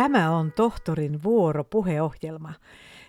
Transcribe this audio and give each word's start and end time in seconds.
Tämä 0.00 0.30
on 0.30 0.52
tohtorin 0.52 1.22
vuoro 1.22 1.64
puheohjelma. 1.64 2.52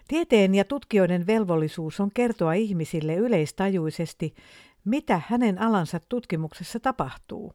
Tieteen 0.07 0.55
ja 0.55 0.65
tutkijoiden 0.65 1.27
velvollisuus 1.27 1.99
on 1.99 2.11
kertoa 2.13 2.53
ihmisille 2.53 3.15
yleistajuisesti, 3.15 4.35
mitä 4.85 5.21
hänen 5.27 5.61
alansa 5.61 5.99
tutkimuksessa 6.09 6.79
tapahtuu. 6.79 7.53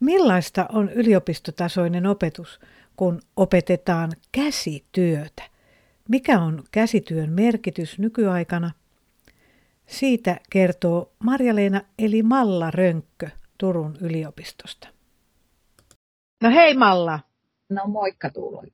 Millaista 0.00 0.66
on 0.72 0.90
yliopistotasoinen 0.90 2.06
opetus, 2.06 2.60
kun 2.96 3.20
opetetaan 3.36 4.12
käsityötä? 4.32 5.42
Mikä 6.08 6.40
on 6.40 6.62
käsityön 6.70 7.32
merkitys 7.32 7.98
nykyaikana? 7.98 8.70
Siitä 9.86 10.40
kertoo 10.50 11.12
Marja-Leena 11.24 11.80
eli 11.98 12.22
Malla 12.22 12.70
Rönkkö 12.70 13.30
Turun 13.58 13.96
yliopistosta. 14.00 14.88
No 16.42 16.50
hei 16.50 16.76
Malla. 16.76 17.31
No 17.74 17.86
moikka 17.86 18.30
Tuuli. 18.30 18.68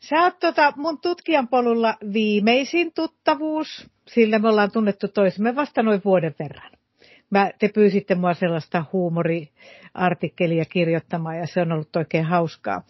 Sä 0.00 0.22
oot 0.22 0.38
tota 0.38 0.72
mun 0.76 1.00
tutkijan 1.00 1.48
polulla 1.48 1.94
viimeisin 2.12 2.92
tuttavuus, 2.92 3.90
sillä 4.08 4.38
me 4.38 4.48
ollaan 4.48 4.72
tunnettu 4.72 5.08
toisemme 5.08 5.56
vasta 5.56 5.82
noin 5.82 6.00
vuoden 6.04 6.34
verran. 6.38 6.72
Mä, 7.30 7.50
te 7.58 7.68
pyysitte 7.68 8.14
mua 8.14 8.34
sellaista 8.34 8.84
huumoriartikkelia 8.92 10.64
kirjoittamaan 10.64 11.38
ja 11.38 11.46
se 11.46 11.60
on 11.60 11.72
ollut 11.72 11.96
oikein 11.96 12.24
hauskaa. 12.24 12.82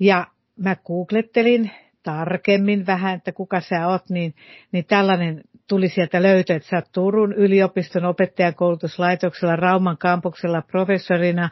Ja 0.00 0.26
mä 0.56 0.76
googlettelin 0.76 1.70
tarkemmin 2.02 2.86
vähän, 2.86 3.14
että 3.14 3.32
kuka 3.32 3.60
sä 3.60 3.88
oot, 3.88 4.10
niin, 4.10 4.34
niin 4.72 4.84
tällainen 4.84 5.40
tuli 5.68 5.88
sieltä 5.88 6.22
löytö, 6.22 6.54
että 6.54 6.68
sä 6.68 6.76
oot 6.76 6.92
Turun 6.92 7.32
yliopiston 7.32 8.04
opettajakoulutuslaitoksella 8.04 9.56
Rauman 9.56 9.98
kampuksella 9.98 10.62
professorina 10.62 11.50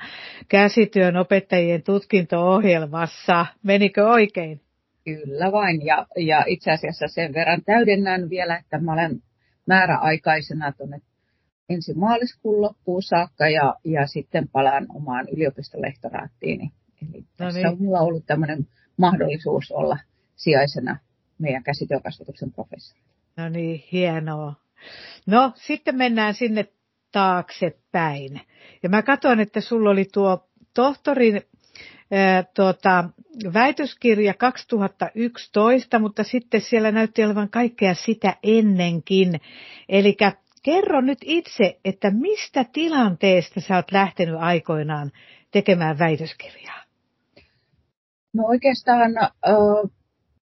käsityön 0.49 1.17
opettajien 1.17 1.83
tutkinto-ohjelmassa. 1.83 3.47
Menikö 3.63 4.09
oikein? 4.09 4.61
Kyllä 5.05 5.53
vain, 5.53 5.87
ja, 5.87 6.07
ja 6.17 6.45
itse 6.47 6.71
asiassa 6.71 7.09
sen 7.09 7.35
verran 7.35 7.63
täydennän 7.67 8.31
vielä, 8.31 8.57
että 8.57 8.79
mä 8.79 8.93
olen 8.93 9.23
määräaikaisena 9.67 10.73
tuonne 10.73 11.01
ensi 11.69 11.95
maaliskuun 11.95 12.61
loppuun 12.61 13.03
saakka 13.03 13.49
ja, 13.49 13.75
ja 13.85 14.07
sitten 14.07 14.49
palaan 14.49 14.87
omaan 14.95 15.29
yliopistolehtoraattiini. 15.29 16.71
Eli 17.03 17.21
no 17.21 17.27
tässä 17.37 17.59
niin. 17.59 17.69
on 17.69 17.77
mulla 17.83 18.01
ollut 18.01 18.27
tämmöinen 18.27 18.67
mahdollisuus 18.97 19.73
olla 19.73 19.99
sijaisena 20.41 20.97
meidän 21.39 21.63
käsityökasvatuksen 21.63 22.53
professori. 22.53 23.01
No 23.37 23.49
niin, 23.49 23.85
hienoa. 23.93 24.55
No, 25.27 25.53
sitten 25.57 25.97
mennään 25.97 26.35
sinne 26.35 26.69
taaksepäin. 27.13 28.41
Ja 28.83 28.89
mä 28.89 29.03
katson, 29.03 29.41
että 29.41 29.61
sulla 29.61 29.91
oli 29.91 30.05
tuo 30.05 30.49
tohtorin 30.75 31.43
ää, 32.11 32.43
tuota, 32.43 33.05
väitöskirja 33.55 34.35
2011, 34.35 35.99
mutta 35.99 36.25
sitten 36.25 36.61
siellä 36.61 36.91
näytti 36.91 37.25
olevan 37.25 37.49
kaikkea 37.51 37.95
sitä 37.95 38.37
ennenkin. 38.43 39.41
Eli 39.89 40.17
kerro 40.63 41.01
nyt 41.01 41.19
itse, 41.25 41.81
että 41.85 42.11
mistä 42.11 42.65
tilanteesta 42.73 43.61
sä 43.61 43.77
oot 43.77 43.93
lähtenyt 43.93 44.37
aikoinaan 44.39 45.11
tekemään 45.51 45.99
väitöskirjaa? 45.99 46.83
No 48.35 48.45
oikeastaan 48.47 49.19
äh, 49.19 49.31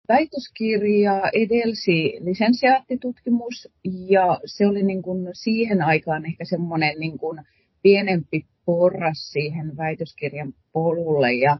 väitöskirja 0.07 1.21
edelsi 1.33 2.17
lisensiaattitutkimus 2.19 3.67
ja 3.83 4.39
se 4.45 4.67
oli 4.67 4.83
niin 4.83 5.01
kuin 5.01 5.27
siihen 5.33 5.81
aikaan 5.81 6.25
ehkä 6.25 6.45
semmoinen 6.45 6.99
niin 6.99 7.17
kuin 7.17 7.39
pienempi 7.81 8.45
porras 8.65 9.31
siihen 9.31 9.77
väitöskirjan 9.77 10.53
polulle. 10.73 11.33
Ja, 11.33 11.57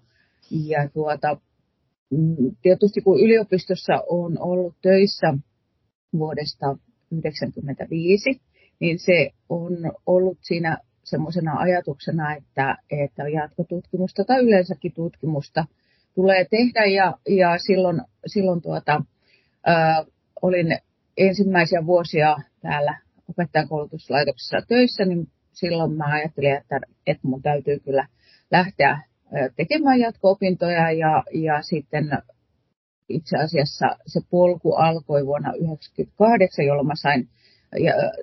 ja 0.52 0.90
tuota, 0.90 1.38
mm, 2.10 2.56
tietysti 2.62 3.02
kun 3.02 3.20
yliopistossa 3.20 4.04
on 4.10 4.40
ollut 4.40 4.76
töissä 4.82 5.34
vuodesta 6.18 6.66
1995, 6.66 8.42
niin 8.80 9.00
se 9.00 9.32
on 9.50 9.92
ollut 10.06 10.38
siinä 10.42 10.78
semmoisena 11.04 11.58
ajatuksena, 11.58 12.36
että, 12.36 12.78
että 12.90 13.30
jatkotutkimusta 13.30 14.24
tai 14.24 14.40
yleensäkin 14.44 14.92
tutkimusta 14.94 15.66
tulee 16.16 16.46
tehdä 16.50 16.86
ja, 16.86 17.14
ja 17.30 17.58
silloin, 17.58 18.02
silloin 18.26 18.62
tuota, 18.62 19.02
ää, 19.66 20.04
olin 20.42 20.78
ensimmäisiä 21.18 21.86
vuosia 21.86 22.36
täällä 22.62 23.00
opettajakoulutuslaitoksessa 23.30 24.58
töissä, 24.68 25.06
niin 25.06 25.28
silloin 25.54 25.92
mä 25.92 26.06
ajattelin, 26.06 26.56
että, 26.56 26.80
että 27.08 27.28
mun 27.28 27.42
täytyy 27.42 27.80
kyllä 27.80 28.08
lähteä 28.52 29.00
tekemään 29.56 30.00
jatko-opintoja 30.00 30.92
ja, 30.92 31.24
ja 31.34 31.62
sitten 31.62 32.10
itse 33.10 33.38
asiassa 33.38 33.88
se 34.08 34.20
polku 34.30 34.74
alkoi 34.74 35.26
vuonna 35.26 35.50
1998, 35.50 36.66
jolloin 36.66 36.88
mä 36.88 36.96
sain 36.96 37.30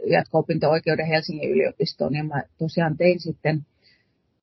jatko-opinto-oikeuden 0.06 1.06
Helsingin 1.06 1.50
yliopistoon 1.50 2.14
ja 2.14 2.25
mä 2.25 2.42
tosiaan 2.58 2.97
tein 2.97 3.20
sitten 3.20 3.66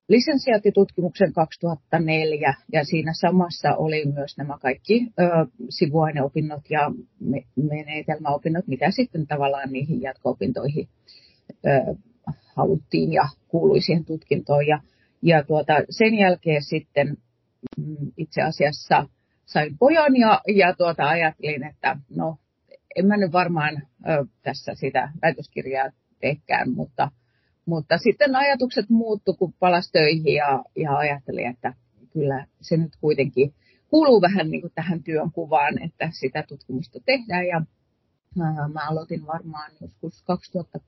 lisensiaattitutkimuksen 0.10 1.34
2004 1.34 2.54
ja 2.74 2.84
siinä 2.84 3.12
samassa 3.14 3.76
oli 3.76 4.06
myös 4.06 4.38
nämä 4.38 4.58
kaikki 4.62 5.08
ö, 5.20 5.24
sivuaineopinnot 5.70 6.70
ja 6.70 6.92
me, 7.20 7.44
menetelmäopinnot, 7.56 8.68
mitä 8.68 8.92
sitten 8.92 9.28
tavallaan 9.28 9.72
niihin 9.72 10.02
jatko-opintoihin 10.02 10.88
ö, 11.66 11.96
haluttiin 12.56 13.14
ja 13.14 13.24
kuului 13.48 13.82
siihen 13.82 14.06
tutkintoon. 14.06 14.68
Ja, 14.68 14.80
ja 15.22 15.44
tuota, 15.44 15.74
sen 15.90 16.14
jälkeen 16.14 16.64
sitten 16.64 17.18
mm, 17.78 18.12
itse 18.18 18.42
asiassa 18.42 19.08
sain 19.46 19.78
pojan 19.78 20.16
ja, 20.16 20.42
ja 20.56 20.76
tuota, 20.76 21.10
ajattelin, 21.10 21.64
että 21.64 21.98
no 22.16 22.38
en 22.96 23.06
mä 23.06 23.18
nyt 23.18 23.32
varmaan 23.32 23.82
ö, 24.10 24.26
tässä 24.42 24.76
sitä 24.76 25.10
väitöskirjaa 25.22 25.90
tehkään, 26.20 26.72
mutta 26.72 27.12
mutta 27.70 27.98
sitten 27.98 28.36
ajatukset 28.36 28.90
muuttu, 28.90 29.34
kun 29.34 29.54
palas 29.54 29.92
töihin 29.92 30.34
ja, 30.34 30.64
ja 30.76 30.98
ajattelin, 30.98 31.48
että 31.48 31.74
kyllä 32.14 32.46
se 32.62 32.78
nyt 32.78 32.96
kuitenkin 33.02 33.54
kuuluu 33.90 34.22
vähän 34.22 34.52
niin 34.52 34.62
kuin 34.62 34.74
tähän 34.76 35.04
työn 35.04 35.32
kuvaan, 35.32 35.84
että 35.84 36.10
sitä 36.12 36.44
tutkimusta 36.48 37.00
tehdään. 37.06 37.48
Ja 37.48 37.62
mä 38.74 38.90
aloitin 38.90 39.26
varmaan 39.28 39.72
joskus 39.82 40.24
2007-2008 40.24 40.82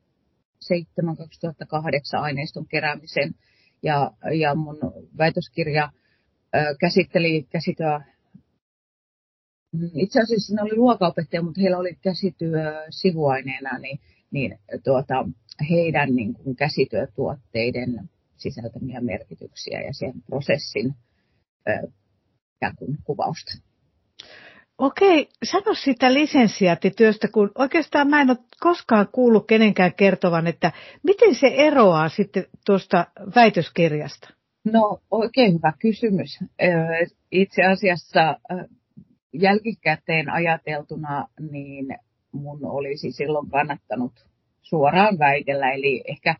aineiston 2.13 2.65
keräämisen 2.65 3.35
ja, 3.83 4.11
ja 4.39 4.55
mun 4.55 4.77
väitöskirja 5.17 5.91
käsitteli 6.79 7.47
käsityö 7.49 7.99
itse 9.93 10.19
asiassa 10.21 10.55
ne 10.55 10.61
oli 10.61 10.75
luokaopettaja, 10.75 11.41
mutta 11.41 11.61
heillä 11.61 11.77
oli 11.77 11.95
käsityö 12.01 12.85
sivuaineena, 12.89 13.77
niin, 13.77 13.99
niin 14.31 14.59
tuota, 14.83 15.25
heidän 15.69 16.15
niin 16.15 16.33
kuin 16.33 16.55
käsityötuotteiden 16.55 18.09
sisältämiä 18.37 19.01
merkityksiä 19.01 19.81
ja 19.81 19.93
sen 19.93 20.13
prosessin 20.25 20.93
ö, 21.69 21.87
kuin 22.75 22.97
kuvausta. 23.03 23.51
Okei, 24.77 25.29
sano 25.43 25.73
sitä 25.73 26.13
lisensiaattityöstä, 26.13 27.27
kun 27.27 27.51
oikeastaan 27.55 28.09
mä 28.09 28.21
en 28.21 28.29
ole 28.29 28.37
koskaan 28.59 29.07
kuullut 29.11 29.47
kenenkään 29.47 29.93
kertovan, 29.93 30.47
että 30.47 30.71
miten 31.03 31.35
se 31.35 31.47
eroaa 31.47 32.09
sitten 32.09 32.45
tuosta 32.65 33.07
väitöskirjasta? 33.35 34.29
No 34.73 35.01
oikein 35.11 35.53
hyvä 35.53 35.73
kysymys. 35.79 36.39
Itse 37.31 37.63
asiassa 37.63 38.39
jälkikäteen 39.33 40.29
ajateltuna, 40.29 41.27
niin 41.51 41.85
mun 42.31 42.65
olisi 42.65 43.11
silloin 43.11 43.49
kannattanut 43.49 44.25
suoraan 44.61 45.19
väitellä. 45.19 45.71
Eli 45.71 46.03
ehkä 46.07 46.35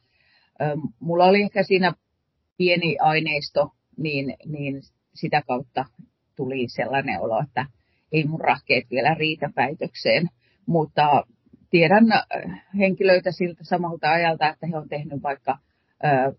mulla 0.99 1.25
oli 1.25 1.41
ehkä 1.41 1.63
siinä 1.63 1.93
pieni 2.57 2.97
aineisto, 2.99 3.71
niin, 3.97 4.35
niin 4.45 4.81
sitä 5.13 5.41
kautta 5.47 5.85
tuli 6.35 6.69
sellainen 6.69 7.21
olo, 7.21 7.41
että 7.43 7.65
ei 8.11 8.27
mun 8.27 8.41
rahkeet 8.41 8.91
vielä 8.91 9.13
riitä 9.13 9.49
väitökseen. 9.55 10.29
Mutta 10.65 11.23
tiedän 11.69 12.05
henkilöitä 12.77 13.31
siltä 13.31 13.63
samalta 13.63 14.11
ajalta, 14.11 14.49
että 14.49 14.67
he 14.67 14.77
on 14.77 14.89
tehnyt 14.89 15.23
vaikka 15.23 15.57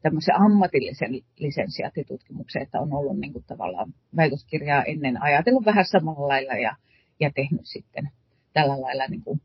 tämmöisen 0.02 0.40
ammatillisen 0.40 1.10
lisensiaattitutkimuksen, 1.38 2.62
että 2.62 2.80
on 2.80 2.92
ollut 2.92 3.18
niin 3.18 3.32
kuin 3.32 3.44
tavallaan 3.44 3.94
väitöskirjaa 4.16 4.84
ennen 4.84 5.22
ajatellut 5.22 5.64
vähän 5.64 5.84
samalla 5.84 6.28
lailla 6.28 6.54
ja, 6.54 6.76
ja 7.20 7.30
tehnyt 7.34 7.64
sitten 7.64 8.10
tällä 8.52 8.80
lailla 8.80 9.06
niin 9.06 9.22
kuin 9.22 9.40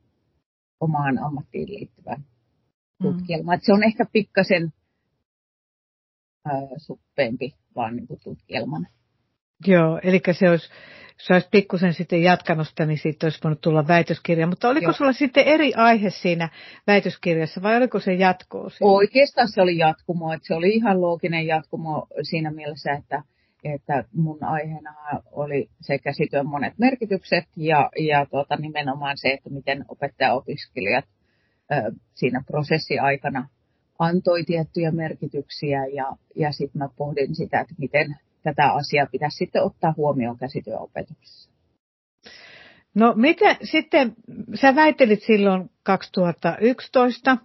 omaan 0.80 1.20
ammattiin 1.20 1.70
liittyvän 1.70 2.26
tutkielma. 3.02 3.56
Mm. 3.56 3.60
se 3.64 3.74
on 3.74 3.84
ehkä 3.84 4.06
pikkasen 4.12 4.74
äh, 6.48 6.54
suppeempi 6.78 7.56
vaan 7.76 7.96
niin 7.96 8.08
kuin 8.08 8.20
tutkielmana. 8.24 8.90
Joo, 9.68 10.00
eli 10.04 10.22
se 10.32 10.50
olisi, 10.50 10.70
se 11.18 11.34
olisi 11.34 11.48
pikkusen 11.52 11.94
sitten 11.94 12.22
jatkanut 12.22 12.68
sitä, 12.68 12.86
niin 12.86 12.98
siitä 12.98 13.26
olisi 13.26 13.40
voinut 13.44 13.62
tulla 13.62 13.88
väitöskirja. 13.88 14.48
Mutta 14.48 14.70
oliko 14.70 14.86
Joo. 14.86 14.94
sulla 14.94 15.14
sitten 15.14 15.44
eri 15.44 15.74
aihe 15.74 16.10
siinä 16.10 16.50
väitöskirjassa 16.88 17.62
vai 17.62 17.78
oliko 17.78 18.00
se 18.00 18.14
jatkoa? 18.14 18.70
Siinä? 18.70 18.92
Oikeastaan 18.92 19.48
se 19.52 19.62
oli 19.62 19.78
jatkumo, 19.78 20.34
että 20.34 20.48
se 20.48 20.54
oli 20.54 20.70
ihan 20.70 21.02
looginen 21.02 21.48
jatkumo 21.48 22.08
siinä 22.22 22.52
mielessä, 22.52 22.92
että, 22.94 23.24
että 23.64 24.04
mun 24.14 24.44
aiheena 24.44 24.94
oli 25.32 25.70
se 25.82 25.98
käsityön 25.98 26.48
monet 26.48 26.74
merkitykset 26.78 27.46
ja, 27.56 27.90
ja 28.00 28.26
tuota, 28.26 28.56
nimenomaan 28.56 29.18
se, 29.18 29.30
että 29.30 29.50
miten 29.50 29.86
opettajaopiskelijat 29.88 31.06
ö, 31.72 31.92
siinä 32.16 32.44
prosessiaikana 32.48 33.50
antoi 34.00 34.44
tiettyjä 34.44 34.92
merkityksiä 34.92 35.86
ja, 35.86 36.16
ja 36.36 36.52
sitten 36.52 36.80
mä 36.80 36.90
pohdin 36.96 37.36
sitä, 37.36 37.60
että 37.60 37.76
miten 37.78 38.16
tätä 38.44 38.72
asiaa 38.72 39.08
pitäisi 39.12 39.38
sitten 39.38 39.64
ottaa 39.64 39.94
huomioon 39.98 40.38
käsityöopetuksessa. 40.38 41.50
No 42.96 43.14
mitä 43.16 43.56
sitten, 43.64 44.16
sä 44.54 44.76
väittelit 44.76 45.24
silloin 45.24 45.70
2011 45.84 47.38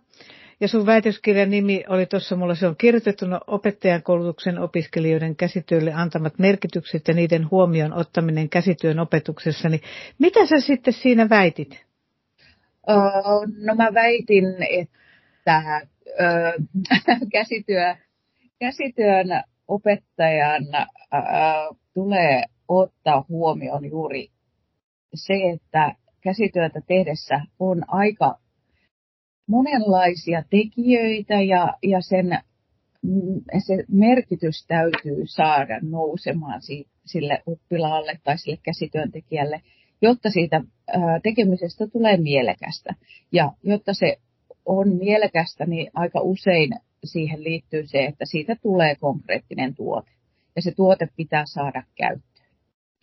ja 0.60 0.68
sun 0.68 0.86
väitöskirjan 0.86 1.50
nimi 1.50 1.84
oli 1.88 2.06
tuossa, 2.06 2.36
mulla 2.36 2.54
se 2.54 2.66
on 2.66 2.76
kirjoitettuna 2.76 3.40
opettajan 3.46 4.02
koulutuksen 4.02 4.58
opiskelijoiden 4.58 5.36
käsityölle 5.36 5.92
antamat 5.92 6.38
merkitykset 6.38 7.08
ja 7.08 7.14
niiden 7.14 7.50
huomioon 7.50 7.92
ottaminen 7.92 8.48
käsityön 8.48 8.98
opetuksessa. 8.98 9.68
Niin 9.68 9.82
mitä 10.18 10.46
sä 10.46 10.60
sitten 10.60 10.92
siinä 10.92 11.28
väitit? 11.28 11.84
no 13.56 13.74
mä 13.74 13.94
väitin, 13.94 14.44
että 14.70 15.62
käsityö, 17.32 17.96
käsityön 18.58 19.26
opettajan 19.68 20.64
tulee 21.94 22.44
ottaa 22.68 23.24
huomioon 23.28 23.90
juuri 23.90 24.28
se, 25.14 25.34
että 25.54 25.94
käsityötä 26.20 26.80
tehdessä 26.86 27.40
on 27.58 27.84
aika 27.88 28.38
monenlaisia 29.46 30.42
tekijöitä 30.50 31.34
ja, 31.34 31.74
ja 31.82 32.00
sen 32.00 32.38
mm, 33.02 33.40
se 33.66 33.84
merkitys 33.88 34.66
täytyy 34.66 35.22
saada 35.26 35.80
nousemaan 35.82 36.60
sille 37.04 37.42
oppilaalle 37.46 38.18
tai 38.24 38.38
sille 38.38 38.58
käsityöntekijälle, 38.62 39.62
jotta 40.02 40.30
siitä 40.30 40.60
tekemisestä 41.22 41.86
tulee 41.86 42.16
mielekästä. 42.16 42.94
Ja 43.32 43.52
jotta 43.62 43.94
se 43.94 44.16
on 44.64 44.96
mielekästä, 44.96 45.66
niin 45.66 45.90
aika 45.94 46.20
usein 46.20 46.70
siihen 47.04 47.44
liittyy 47.44 47.86
se, 47.86 48.04
että 48.04 48.24
siitä 48.24 48.56
tulee 48.62 48.94
konkreettinen 48.94 49.74
tuote. 49.74 50.10
Ja 50.56 50.62
se 50.62 50.72
tuote 50.76 51.08
pitää 51.16 51.44
saada 51.46 51.82
käyttöön. 51.94 52.48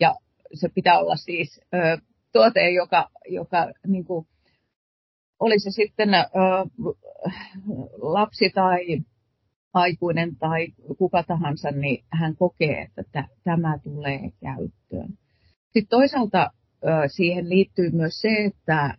Ja 0.00 0.14
se 0.54 0.68
pitää 0.68 0.98
olla 0.98 1.16
siis 1.16 1.60
tuote, 2.32 2.70
joka, 2.70 3.10
joka 3.28 3.72
niin 3.86 4.04
kuin, 4.04 4.26
oli 5.40 5.58
se 5.58 5.70
sitten 5.70 6.14
ö, 6.14 6.20
lapsi 7.98 8.50
tai 8.54 9.02
aikuinen 9.74 10.36
tai 10.36 10.66
kuka 10.98 11.22
tahansa, 11.22 11.70
niin 11.70 12.04
hän 12.12 12.36
kokee, 12.36 12.82
että 12.82 13.02
t- 13.02 13.42
tämä 13.44 13.78
tulee 13.78 14.20
käyttöön. 14.40 15.08
Sitten 15.64 15.88
toisaalta 15.90 16.50
ö, 16.84 16.88
siihen 17.06 17.48
liittyy 17.48 17.90
myös 17.90 18.20
se, 18.20 18.28
että, 18.28 18.94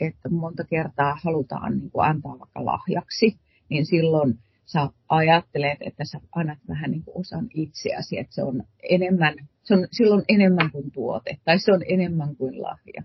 että 0.00 0.28
monta 0.28 0.64
kertaa 0.64 1.18
halutaan 1.24 1.78
niin 1.78 1.90
kuin 1.90 2.06
antaa 2.06 2.38
vaikka 2.38 2.64
lahjaksi, 2.64 3.36
niin 3.68 3.86
silloin 3.86 4.38
sä 4.64 4.88
ajattelet, 5.08 5.78
että 5.80 6.04
sä 6.04 6.20
annat 6.34 6.58
vähän 6.68 6.90
niin 6.90 7.04
kuin 7.04 7.20
osan 7.20 7.46
itseäsi, 7.54 8.18
että 8.18 8.34
se 8.34 8.42
on 8.42 8.62
enemmän, 8.90 9.34
se 9.62 9.74
on 9.74 9.86
silloin 9.92 10.24
enemmän 10.28 10.70
kuin 10.70 10.90
tuote, 10.90 11.38
tai 11.44 11.58
se 11.58 11.72
on 11.72 11.82
enemmän 11.88 12.36
kuin 12.36 12.62
lahja. 12.62 13.02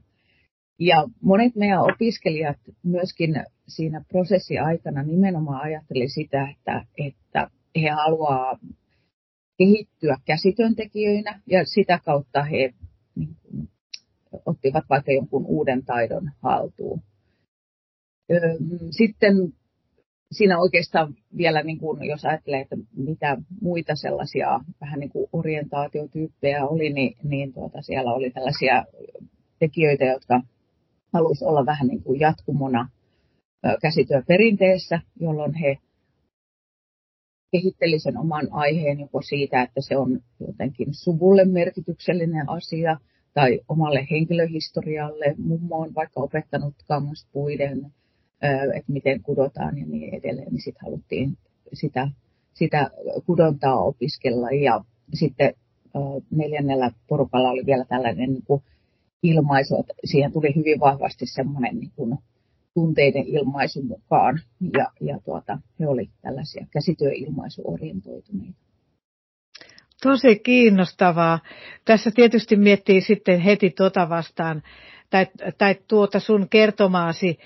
Ja 0.79 1.07
monet 1.21 1.56
meidän 1.56 1.81
opiskelijat 1.81 2.57
myöskin 2.83 3.44
siinä 3.68 4.01
prosessiaikana 4.07 5.03
nimenomaan 5.03 5.62
ajatteli 5.62 6.09
sitä, 6.09 6.50
että, 6.50 6.85
että 6.97 7.50
he 7.81 7.89
haluaa 7.89 8.59
kehittyä 9.57 10.18
käsityöntekijöinä 10.25 11.41
ja 11.47 11.65
sitä 11.65 12.00
kautta 12.06 12.44
he 12.44 12.74
niin 13.15 13.35
kuin, 13.41 13.69
ottivat 14.45 14.83
vaikka 14.89 15.12
jonkun 15.12 15.45
uuden 15.45 15.85
taidon 15.85 16.31
haltuun. 16.41 17.01
Sitten 18.91 19.53
siinä 20.31 20.59
oikeastaan 20.59 21.15
vielä, 21.38 21.63
niin 21.63 21.77
kuin, 21.77 22.03
jos 22.03 22.25
ajattelee, 22.25 22.62
että 22.62 22.75
mitä 22.95 23.38
muita 23.62 23.95
sellaisia 23.95 24.59
vähän 24.81 25.00
niin 25.00 25.09
kuin 25.09 25.29
orientaatiotyyppejä 25.33 26.65
oli, 26.68 26.94
niin, 26.94 27.18
niin 27.24 27.53
tuota, 27.53 27.81
siellä 27.81 28.13
oli 28.13 28.31
tällaisia 28.31 28.85
tekijöitä, 29.59 30.06
jotka 30.06 30.41
halusi 31.13 31.45
olla 31.45 31.65
vähän 31.65 31.88
niin 31.88 32.04
kuin 32.04 32.19
jatkumona 32.19 32.89
käsityöperinteessä, 33.81 35.01
jolloin 35.19 35.54
he 35.54 35.77
kehitteli 37.51 38.00
sen 38.00 38.18
oman 38.18 38.48
aiheen 38.51 39.00
joko 39.00 39.21
siitä, 39.21 39.62
että 39.62 39.81
se 39.81 39.98
on 39.98 40.19
jotenkin 40.48 40.88
suvulle 40.92 41.45
merkityksellinen 41.45 42.50
asia 42.50 43.00
tai 43.33 43.59
omalle 43.69 44.07
henkilöhistorialle. 44.12 45.36
Mummo 45.38 45.75
on 45.75 45.95
vaikka 45.95 46.21
opettanut 46.21 46.75
kangaspuiden 46.88 47.92
että 48.75 48.92
miten 48.92 49.21
kudotaan 49.21 49.77
ja 49.77 49.86
niin 49.86 50.13
edelleen, 50.13 50.51
niin 50.51 50.62
sitten 50.62 50.86
haluttiin 50.86 51.38
sitä, 51.74 52.10
sitä 52.53 52.89
kudontaa 53.25 53.83
opiskella. 53.83 54.51
Ja 54.51 54.83
sitten 55.13 55.53
neljännellä 56.31 56.92
porukalla 57.07 57.50
oli 57.50 57.65
vielä 57.65 57.86
tällainen 57.86 58.30
niin 58.30 58.44
kuin 58.48 58.63
ilmaisu, 59.23 59.79
että 59.79 59.93
siihen 60.05 60.31
tuli 60.31 60.55
hyvin 60.55 60.79
vahvasti 60.79 61.25
semmoinen 61.25 61.79
niin 61.79 61.91
kuin 61.95 62.17
tunteiden 62.73 63.23
ilmaisu 63.27 63.83
mukaan. 63.83 64.39
Ja, 64.73 64.91
ja 65.01 65.19
tuota, 65.25 65.57
he 65.79 65.87
olivat 65.87 66.11
tällaisia 66.21 66.67
käsityöilmaisuorientoituneita. 66.71 68.59
Tosi 70.03 70.39
kiinnostavaa. 70.39 71.39
Tässä 71.85 72.11
tietysti 72.11 72.55
miettii 72.55 73.01
sitten 73.01 73.39
heti 73.39 73.69
tuota 73.69 74.09
vastaan, 74.09 74.63
tai, 75.09 75.27
tai 75.57 75.75
tuota 75.87 76.19
sun 76.19 76.49
kertomaasi 76.49 77.37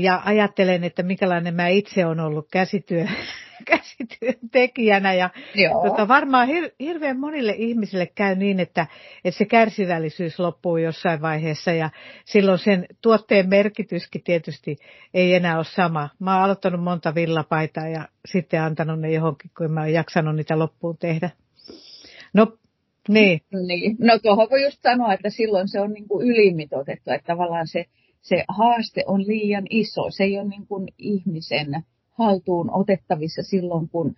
ja 0.00 0.22
ajattelen, 0.24 0.84
että 0.84 1.02
minkälainen 1.02 1.54
mä 1.54 1.68
itse 1.68 2.06
olen 2.06 2.20
ollut 2.20 2.48
käsityö, 2.52 3.06
käsityöntekijänä. 3.70 5.14
Ja 5.14 5.30
tota, 5.88 6.08
varmaan 6.08 6.48
hir, 6.48 6.70
hirveän 6.80 7.20
monille 7.20 7.54
ihmisille 7.58 8.06
käy 8.06 8.34
niin, 8.34 8.60
että, 8.60 8.86
että 9.24 9.38
se 9.38 9.44
kärsivällisyys 9.44 10.38
loppuu 10.38 10.76
jossain 10.76 11.22
vaiheessa 11.22 11.72
ja 11.72 11.90
silloin 12.24 12.58
sen 12.58 12.86
tuotteen 13.02 13.48
merkityskin 13.48 14.22
tietysti 14.22 14.76
ei 15.14 15.34
enää 15.34 15.56
ole 15.56 15.64
sama. 15.64 16.08
Mä 16.18 16.34
oon 16.34 16.44
aloittanut 16.44 16.82
monta 16.82 17.14
villapaitaa 17.14 17.88
ja 17.88 18.08
sitten 18.26 18.62
antanut 18.62 19.00
ne 19.00 19.12
johonkin, 19.12 19.50
kun 19.56 19.70
mä 19.70 19.80
oon 19.80 19.92
jaksanut 19.92 20.36
niitä 20.36 20.58
loppuun 20.58 20.98
tehdä. 20.98 21.30
No, 22.34 22.58
niin. 23.08 23.40
niin. 23.66 23.96
No 23.98 24.18
tuohon 24.18 24.48
voi 24.50 24.62
just 24.62 24.82
sanoa, 24.82 25.12
että 25.12 25.30
silloin 25.30 25.68
se 25.68 25.80
on 25.80 25.92
niin 25.92 26.08
kuin 26.08 26.26
ylimitoitettu, 26.26 27.10
että 27.10 27.26
tavallaan 27.26 27.66
se 27.66 27.84
se 28.24 28.44
haaste 28.48 29.04
on 29.06 29.26
liian 29.26 29.64
iso. 29.70 30.10
Se 30.10 30.24
ei 30.24 30.38
ole 30.38 30.48
niin 30.48 30.66
kuin 30.66 30.88
ihmisen 30.98 31.84
haltuun 32.18 32.70
otettavissa 32.70 33.42
silloin, 33.42 33.88
kun 33.88 34.14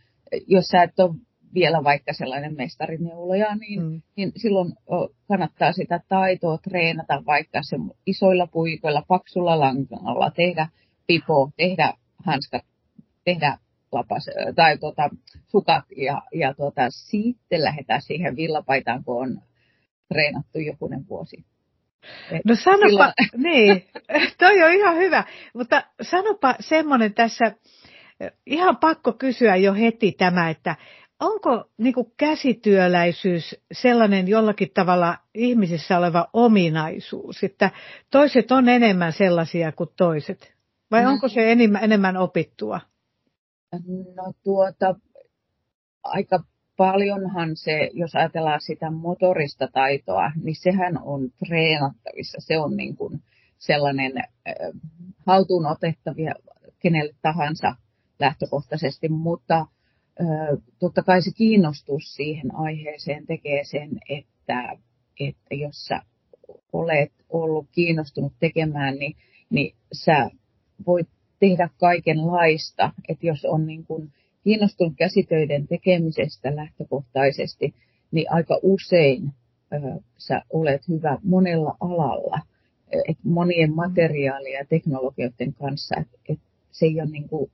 jos 0.46 0.64
sä 0.64 0.82
et 0.82 1.00
ole 1.00 1.14
vielä 1.54 1.84
vaikka 1.84 2.12
sellainen 2.12 2.56
mestarineuloja, 2.56 3.56
niin, 3.56 3.82
mm. 3.82 4.02
niin 4.16 4.32
silloin 4.36 4.72
kannattaa 5.28 5.72
sitä 5.72 6.00
taitoa 6.08 6.58
treenata 6.58 7.22
vaikka 7.26 7.62
se 7.62 7.76
isoilla 8.06 8.46
puikoilla, 8.46 9.02
paksulla 9.08 9.60
langalla, 9.60 10.30
tehdä 10.30 10.68
pipo, 11.06 11.50
tehdä 11.56 11.94
hanskat, 12.26 12.62
tehdä 13.24 13.58
lapas, 13.92 14.26
tai 14.56 14.78
tuota, 14.78 15.10
sukat 15.48 15.84
ja, 15.96 16.22
ja 16.34 16.54
tuota, 16.54 16.90
sitten 16.90 17.64
lähdetään 17.64 18.02
siihen 18.02 18.36
villapaitaan, 18.36 19.04
kun 19.04 19.22
on 19.22 19.40
treenattu 20.08 20.58
jokunen 20.58 21.08
vuosi. 21.08 21.44
No 22.44 22.54
sanopa, 22.54 22.86
silloin... 22.86 23.12
niin, 23.46 23.84
toi 24.38 24.62
on 24.62 24.72
ihan 24.72 24.96
hyvä, 24.96 25.24
mutta 25.54 25.82
sanopa 26.02 26.54
semmoinen 26.60 27.14
tässä, 27.14 27.44
ihan 28.46 28.76
pakko 28.76 29.12
kysyä 29.12 29.56
jo 29.56 29.74
heti 29.74 30.12
tämä, 30.12 30.50
että 30.50 30.76
onko 31.20 31.70
niin 31.78 31.94
kuin 31.94 32.12
käsityöläisyys 32.16 33.56
sellainen 33.72 34.28
jollakin 34.28 34.70
tavalla 34.74 35.18
ihmisissä 35.34 35.98
oleva 35.98 36.28
ominaisuus, 36.32 37.44
että 37.44 37.70
toiset 38.10 38.52
on 38.52 38.68
enemmän 38.68 39.12
sellaisia 39.12 39.72
kuin 39.72 39.90
toiset? 39.96 40.54
Vai 40.90 41.02
no, 41.02 41.10
onko 41.10 41.28
se 41.28 41.52
enemmän, 41.52 41.84
enemmän 41.84 42.16
opittua? 42.16 42.80
No 44.16 44.32
tuota, 44.44 44.94
aika 46.04 46.38
paljonhan 46.76 47.56
se, 47.56 47.90
jos 47.92 48.14
ajatellaan 48.14 48.60
sitä 48.60 48.90
motorista 48.90 49.68
taitoa, 49.72 50.32
niin 50.42 50.56
sehän 50.56 50.98
on 51.02 51.30
treenattavissa. 51.46 52.38
Se 52.40 52.58
on 52.58 52.76
niin 52.76 52.96
kuin 52.96 53.22
sellainen 53.58 54.12
äh, 54.18 54.54
haltuun 55.26 55.66
otettavia 55.66 56.34
kenelle 56.78 57.14
tahansa 57.22 57.74
lähtökohtaisesti, 58.18 59.08
mutta 59.08 59.66
totta 60.78 61.02
kai 61.02 61.22
se 61.22 61.30
kiinnostus 61.36 62.14
siihen 62.14 62.54
aiheeseen 62.54 63.26
tekee 63.26 63.64
sen, 63.64 63.90
että, 64.08 64.76
että 65.20 65.54
jos 65.54 65.84
sä 65.84 66.02
olet 66.72 67.12
ollut 67.28 67.66
kiinnostunut 67.72 68.32
tekemään, 68.40 68.94
niin, 68.94 69.16
niin 69.50 69.74
sä 69.92 70.30
voit 70.86 71.08
tehdä 71.40 71.70
kaikenlaista. 71.78 72.92
Että 73.08 73.26
jos 73.26 73.44
on 73.44 73.66
niin 73.66 73.86
kuin 73.86 74.12
kiinnostunut 74.44 74.92
käsitöiden 74.96 75.68
tekemisestä 75.68 76.56
lähtökohtaisesti, 76.56 77.74
niin 78.10 78.32
aika 78.32 78.58
usein 78.62 79.32
ö, 79.72 80.00
sä 80.18 80.42
olet 80.50 80.88
hyvä 80.88 81.18
monella 81.24 81.76
alalla, 81.80 82.38
et 83.08 83.18
monien 83.24 83.74
materiaalien 83.74 84.58
ja 84.58 84.64
teknologioiden 84.64 85.54
kanssa, 85.54 85.96
että 86.00 86.18
et 86.28 86.38
se 86.72 86.86
ei 86.86 87.00
ole 87.00 87.10
niin 87.10 87.28
kuin 87.28 87.50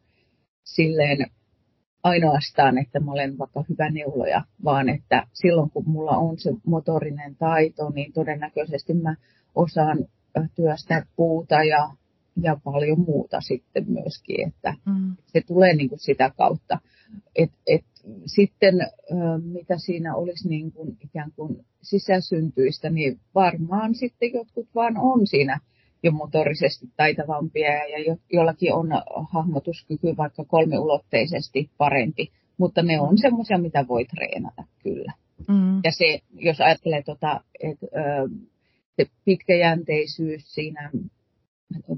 silleen 0.64 1.26
ainoastaan, 2.02 2.78
että 2.78 3.00
mä 3.00 3.12
olen 3.12 3.38
vaikka 3.38 3.64
hyvä 3.68 3.90
neuloja, 3.90 4.44
vaan 4.64 4.88
että 4.88 5.26
silloin 5.32 5.70
kun 5.70 5.84
mulla 5.86 6.16
on 6.16 6.38
se 6.38 6.50
motorinen 6.66 7.36
taito, 7.36 7.90
niin 7.90 8.12
todennäköisesti 8.12 8.94
mä 8.94 9.16
osaan 9.54 9.98
työstää 10.54 11.06
puuta 11.16 11.64
ja, 11.64 11.90
ja 12.42 12.56
paljon 12.64 13.00
muuta 13.00 13.40
sitten 13.40 13.84
myöskin, 13.88 14.48
että 14.48 14.74
mm. 14.86 15.16
se 15.26 15.40
tulee 15.46 15.74
niin 15.74 15.88
kuin 15.88 15.98
sitä 15.98 16.30
kautta. 16.36 16.78
Et, 17.36 17.50
et, 17.66 17.84
sitten 18.26 18.74
mitä 19.42 19.78
siinä 19.78 20.14
olisi 20.14 20.48
niin 20.48 20.72
kuin 20.72 20.96
ikään 21.00 21.32
kuin 21.36 21.64
sisäsyntyistä, 21.82 22.90
niin 22.90 23.20
varmaan 23.34 23.94
sitten 23.94 24.32
jotkut 24.32 24.68
vaan 24.74 24.96
on 24.96 25.26
siinä 25.26 25.60
jo 26.02 26.12
motorisesti 26.12 26.86
taitavampia 26.96 27.86
ja 27.88 27.98
jo, 27.98 28.16
jollakin 28.32 28.74
on 28.74 28.88
hahmotuskyky 29.32 30.16
vaikka 30.16 30.44
kolmiulotteisesti 30.44 31.70
parempi, 31.78 32.32
mutta 32.58 32.82
ne 32.82 33.00
on 33.00 33.18
semmoisia, 33.18 33.58
mitä 33.58 33.88
voi 33.88 34.04
treenata 34.04 34.64
kyllä. 34.82 35.12
Mm. 35.48 35.80
Ja 35.84 35.92
se, 35.92 36.20
jos 36.34 36.60
ajattelee, 36.60 37.02
tota, 37.02 37.40
että 37.60 37.86
se 38.96 39.06
pitkäjänteisyys 39.24 40.54
siinä 40.54 40.90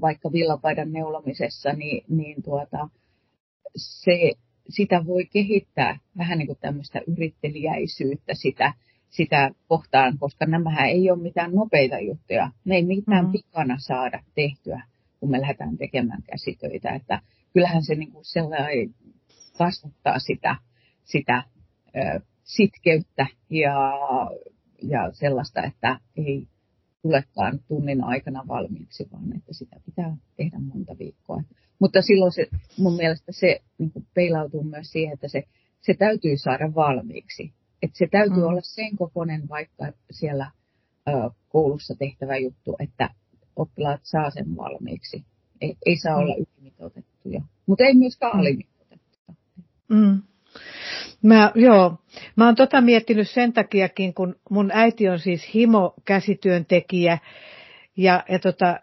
vaikka 0.01 0.31
villapaidan 0.31 0.91
neulamisessa, 0.91 1.73
niin, 1.73 2.03
niin 2.09 2.43
tuota, 2.43 2.89
se, 3.75 4.31
sitä 4.69 5.05
voi 5.05 5.25
kehittää 5.25 5.99
vähän 6.17 6.37
niin 6.37 6.47
kuin 6.47 6.59
tämmöistä 6.61 7.01
yrittelijäisyyttä 7.07 8.33
sitä, 8.33 8.73
sitä 9.15 9.51
kohtaan, 9.67 10.17
koska 10.17 10.45
nämä 10.45 10.85
ei 10.85 11.11
ole 11.11 11.21
mitään 11.21 11.51
nopeita 11.51 11.99
juttuja. 11.99 12.51
Ne 12.65 12.75
ei 12.75 12.85
mitään 12.85 13.25
mm. 13.25 13.31
pikana 13.31 13.77
saada 13.79 14.23
tehtyä, 14.35 14.83
kun 15.19 15.31
me 15.31 15.41
lähdetään 15.41 15.77
tekemään 15.77 16.23
käsitöitä. 16.23 16.89
Että 16.89 17.21
kyllähän 17.53 17.83
se 17.83 17.95
niin 17.95 18.11
kuin 18.11 18.25
sellainen 18.25 18.95
kasvattaa 19.57 20.19
sitä, 20.19 20.55
sitä 21.03 21.43
ö, 21.95 22.19
sitkeyttä 22.43 23.27
ja, 23.49 23.99
ja 24.81 25.11
sellaista, 25.13 25.63
että 25.63 25.99
ei 26.17 26.47
tulekaan 27.01 27.59
tunnin 27.67 28.03
aikana 28.03 28.43
valmiiksi, 28.47 29.07
vaan 29.11 29.35
että 29.37 29.53
sitä 29.53 29.75
pitää 29.85 30.17
tehdä 30.37 30.59
monta 30.59 30.95
viikkoa. 30.99 31.43
Mutta 31.79 32.01
silloin 32.01 32.31
se, 32.31 32.47
mun 32.77 32.95
mielestä 32.95 33.31
se 33.31 33.59
niin 33.77 33.91
peilautuu 34.13 34.63
myös 34.63 34.91
siihen, 34.91 35.13
että 35.13 35.27
se, 35.27 35.43
se 35.81 35.93
täytyy 35.93 36.37
saada 36.37 36.75
valmiiksi. 36.75 37.53
Että 37.85 37.97
se 37.97 38.07
täytyy 38.11 38.37
mm. 38.37 38.43
olla 38.43 38.61
sen 38.61 38.95
kokoinen 38.97 39.49
vaikka 39.49 39.85
siellä 40.11 40.51
ö, 41.09 41.11
koulussa 41.49 41.95
tehtävä 41.95 42.37
juttu, 42.37 42.75
että 42.79 43.09
oppilaat 43.55 43.99
saa 44.03 44.29
sen 44.29 44.57
valmiiksi. 44.57 45.25
Ei, 45.61 45.77
ei 45.85 45.97
saa 45.97 46.15
mm. 46.15 46.21
olla 46.23 46.35
ylimitoitettuja, 46.35 47.41
mutta 47.65 47.83
ei 47.83 47.93
myöskään 47.93 48.33
mm. 48.33 48.39
alimitoitettuja. 48.39 49.35
Mm. 49.89 50.21
Mä, 51.21 51.51
joo, 51.55 51.97
mä 52.35 52.45
oon 52.45 52.55
tota 52.55 52.81
miettinyt 52.81 53.29
sen 53.29 53.53
takiakin, 53.53 54.13
kun 54.13 54.35
mun 54.49 54.71
äiti 54.73 55.09
on 55.09 55.19
siis 55.19 55.53
himo-käsityöntekijä. 55.53 57.17
Ja, 57.97 58.23
ja 58.29 58.39
tota, 58.39 58.79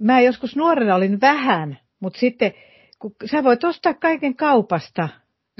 mä 0.00 0.20
joskus 0.20 0.56
nuorena 0.56 0.94
olin 0.94 1.20
vähän, 1.20 1.78
mutta 2.00 2.18
sitten 2.18 2.52
kun 2.98 3.14
sä 3.30 3.44
voit 3.44 3.64
ostaa 3.64 3.94
kaiken 3.94 4.36
kaupasta, 4.36 5.08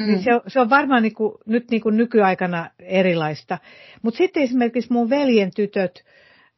mm. 0.03 0.13
niin 0.13 0.23
se, 0.23 0.35
on, 0.35 0.41
se 0.47 0.61
on 0.61 0.71
varmaan 0.71 1.03
niin 1.03 1.15
kuin, 1.15 1.35
nyt 1.47 1.71
niin 1.71 1.83
kuin 1.83 1.97
nykyaikana 1.97 2.71
erilaista. 2.79 3.59
Mutta 4.03 4.19
sitten 4.19 4.43
esimerkiksi 4.43 4.93
mun 4.93 5.11
veljen 5.11 5.51
tytöt, 5.57 6.05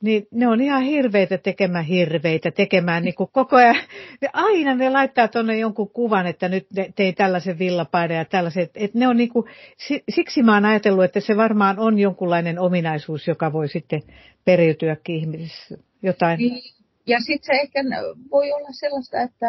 niin 0.02 0.26
ne 0.30 0.48
on 0.48 0.60
ihan 0.60 0.82
hirveitä 0.82 1.38
tekemään 1.38 1.84
hirveitä, 1.84 2.50
tekemään 2.50 3.02
niin 3.02 3.14
kuin 3.14 3.30
koko 3.32 3.56
ajan. 3.56 3.76
Ne 4.20 4.28
aina 4.32 4.74
ne 4.74 4.90
laittaa 4.90 5.28
tuonne 5.28 5.58
jonkun 5.58 5.90
kuvan, 5.90 6.26
että 6.26 6.48
nyt 6.48 6.66
tein 6.96 7.14
tällaisen 7.14 7.58
villapaidan 7.58 8.16
ja 8.16 8.24
tällaiset. 8.24 8.70
Että 8.74 8.98
ne 8.98 9.08
on 9.08 9.16
niin 9.16 9.28
kuin, 9.28 9.46
siksi 10.08 10.42
mä 10.42 10.54
oon 10.54 10.64
ajatellut, 10.64 11.04
että 11.04 11.20
se 11.20 11.36
varmaan 11.36 11.78
on 11.78 11.98
jonkunlainen 11.98 12.58
ominaisuus, 12.58 13.28
joka 13.28 13.52
voi 13.52 13.68
sitten 13.68 14.02
periytyäkin 14.44 15.16
ihmisissä. 15.16 15.78
Jotain. 16.02 16.38
Niin. 16.38 16.74
Ja 17.06 17.20
sitten 17.20 17.46
se 17.46 17.62
ehkä 17.62 17.80
voi 18.30 18.52
olla 18.52 18.68
sellaista, 18.70 19.20
että 19.20 19.46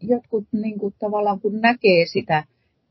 jotkut 0.00 0.44
niin 0.52 0.78
kuin, 0.78 0.94
tavallaan 0.98 1.40
kun 1.40 1.60
näkee 1.60 2.06
sitä 2.06 2.44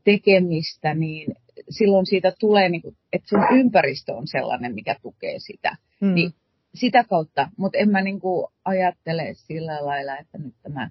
tekemistä, 0.06 0.94
niin 0.94 1.34
silloin 1.70 2.06
siitä 2.06 2.32
tulee, 2.40 2.68
niin 2.68 2.82
kuin, 2.82 2.96
että 3.12 3.28
sun 3.28 3.58
ympäristö 3.58 4.12
on 4.12 4.26
sellainen, 4.26 4.74
mikä 4.74 4.96
tukee 5.02 5.38
sitä. 5.38 5.76
Hmm. 6.00 6.14
Niin 6.14 6.30
sitä 6.74 7.04
kautta, 7.04 7.48
mutta 7.58 7.78
en 7.78 7.90
mä 7.90 8.02
niin 8.02 8.20
kuin 8.20 8.46
ajattele 8.64 9.34
sillä 9.34 9.86
lailla, 9.86 10.18
että 10.18 10.38
nyt 10.38 10.54
tämä 10.62 10.90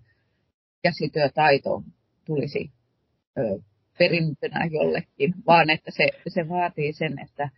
käsityötaito 0.84 1.84
tulisi 2.26 2.72
ö, 3.38 3.60
perintönä 3.98 4.66
jollekin, 4.72 5.34
vaan 5.48 5.70
että 5.70 5.92
se, 5.92 6.10
se 6.28 6.50
vaatii 6.50 6.94
sen, 6.94 7.20
että 7.20 7.50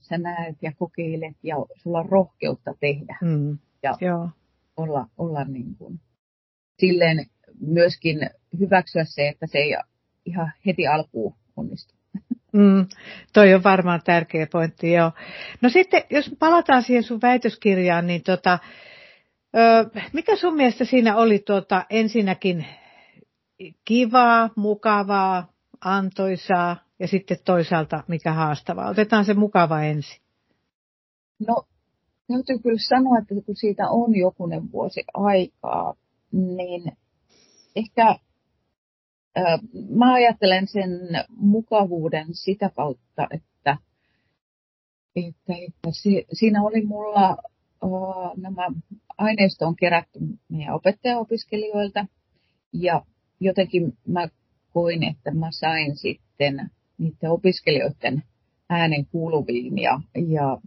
sä 0.00 0.18
näet 0.18 0.56
ja 0.62 0.72
kokeilet 0.78 1.36
ja 1.42 1.56
sulla 1.82 1.98
on 1.98 2.08
rohkeutta 2.08 2.74
tehdä. 2.80 3.18
Mm. 3.22 3.58
Ja 3.82 3.96
Joo. 4.00 4.28
olla, 4.76 5.06
olla 5.18 5.44
niin 5.44 5.76
kuin, 5.78 6.00
silleen 6.78 7.26
myöskin 7.60 8.18
hyväksyä 8.58 9.04
se, 9.04 9.28
että 9.28 9.46
se 9.46 9.58
ei 9.58 9.76
ihan 10.26 10.52
heti 10.66 10.86
alkuun 10.86 11.34
onnistu. 11.56 11.94
Mm, 12.52 12.86
toi 13.32 13.54
on 13.54 13.62
varmaan 13.62 14.00
tärkeä 14.04 14.46
pointti, 14.52 14.92
joo. 14.92 15.12
No 15.60 15.68
sitten, 15.68 16.02
jos 16.10 16.30
palataan 16.38 16.82
siihen 16.82 17.02
sun 17.02 17.20
väitöskirjaan, 17.22 18.06
niin 18.06 18.22
tota, 18.22 18.58
ö, 19.56 19.90
mikä 20.12 20.36
sun 20.36 20.56
mielestä 20.56 20.84
siinä 20.84 21.16
oli 21.16 21.38
tuota, 21.38 21.84
ensinnäkin 21.90 22.66
kivaa, 23.84 24.50
mukavaa, 24.56 25.52
antoisaa 25.80 26.76
ja 26.98 27.08
sitten 27.08 27.38
toisaalta 27.44 28.04
mikä 28.08 28.32
haastavaa? 28.32 28.88
Otetaan 28.88 29.24
se 29.24 29.34
mukava 29.34 29.82
ensin. 29.82 30.20
No, 31.48 31.64
täytyy 32.28 32.58
kyllä 32.58 32.78
sanoa, 32.88 33.18
että 33.18 33.34
kun 33.46 33.56
siitä 33.56 33.88
on 33.88 34.16
jokunen 34.16 34.72
vuosi 34.72 35.04
aikaa, 35.14 35.94
niin 36.32 36.92
ehkä 37.76 38.16
mä 39.88 40.12
ajattelen 40.14 40.66
sen 40.66 40.90
mukavuuden 41.36 42.26
sitä 42.32 42.70
kautta, 42.76 43.28
että, 43.30 43.76
että, 45.16 45.54
että 45.66 45.90
se, 45.92 46.24
siinä 46.32 46.62
oli 46.62 46.86
mulla 46.86 47.36
uh, 47.84 48.32
nämä 48.36 48.66
aineisto 49.18 49.66
on 49.66 49.76
kerätty 49.76 50.18
meidän 50.48 50.74
opettajaopiskelijoilta. 50.74 52.06
Ja 52.72 53.02
jotenkin 53.40 53.92
mä 54.06 54.28
koin, 54.72 55.02
että 55.02 55.30
mä 55.30 55.48
sain 55.50 55.96
sitten 55.96 56.70
niiden 56.98 57.30
opiskelijoiden 57.30 58.22
äänen 58.68 59.06
kuuluviin 59.06 59.78
ja, 59.78 60.00
ja 60.28 60.58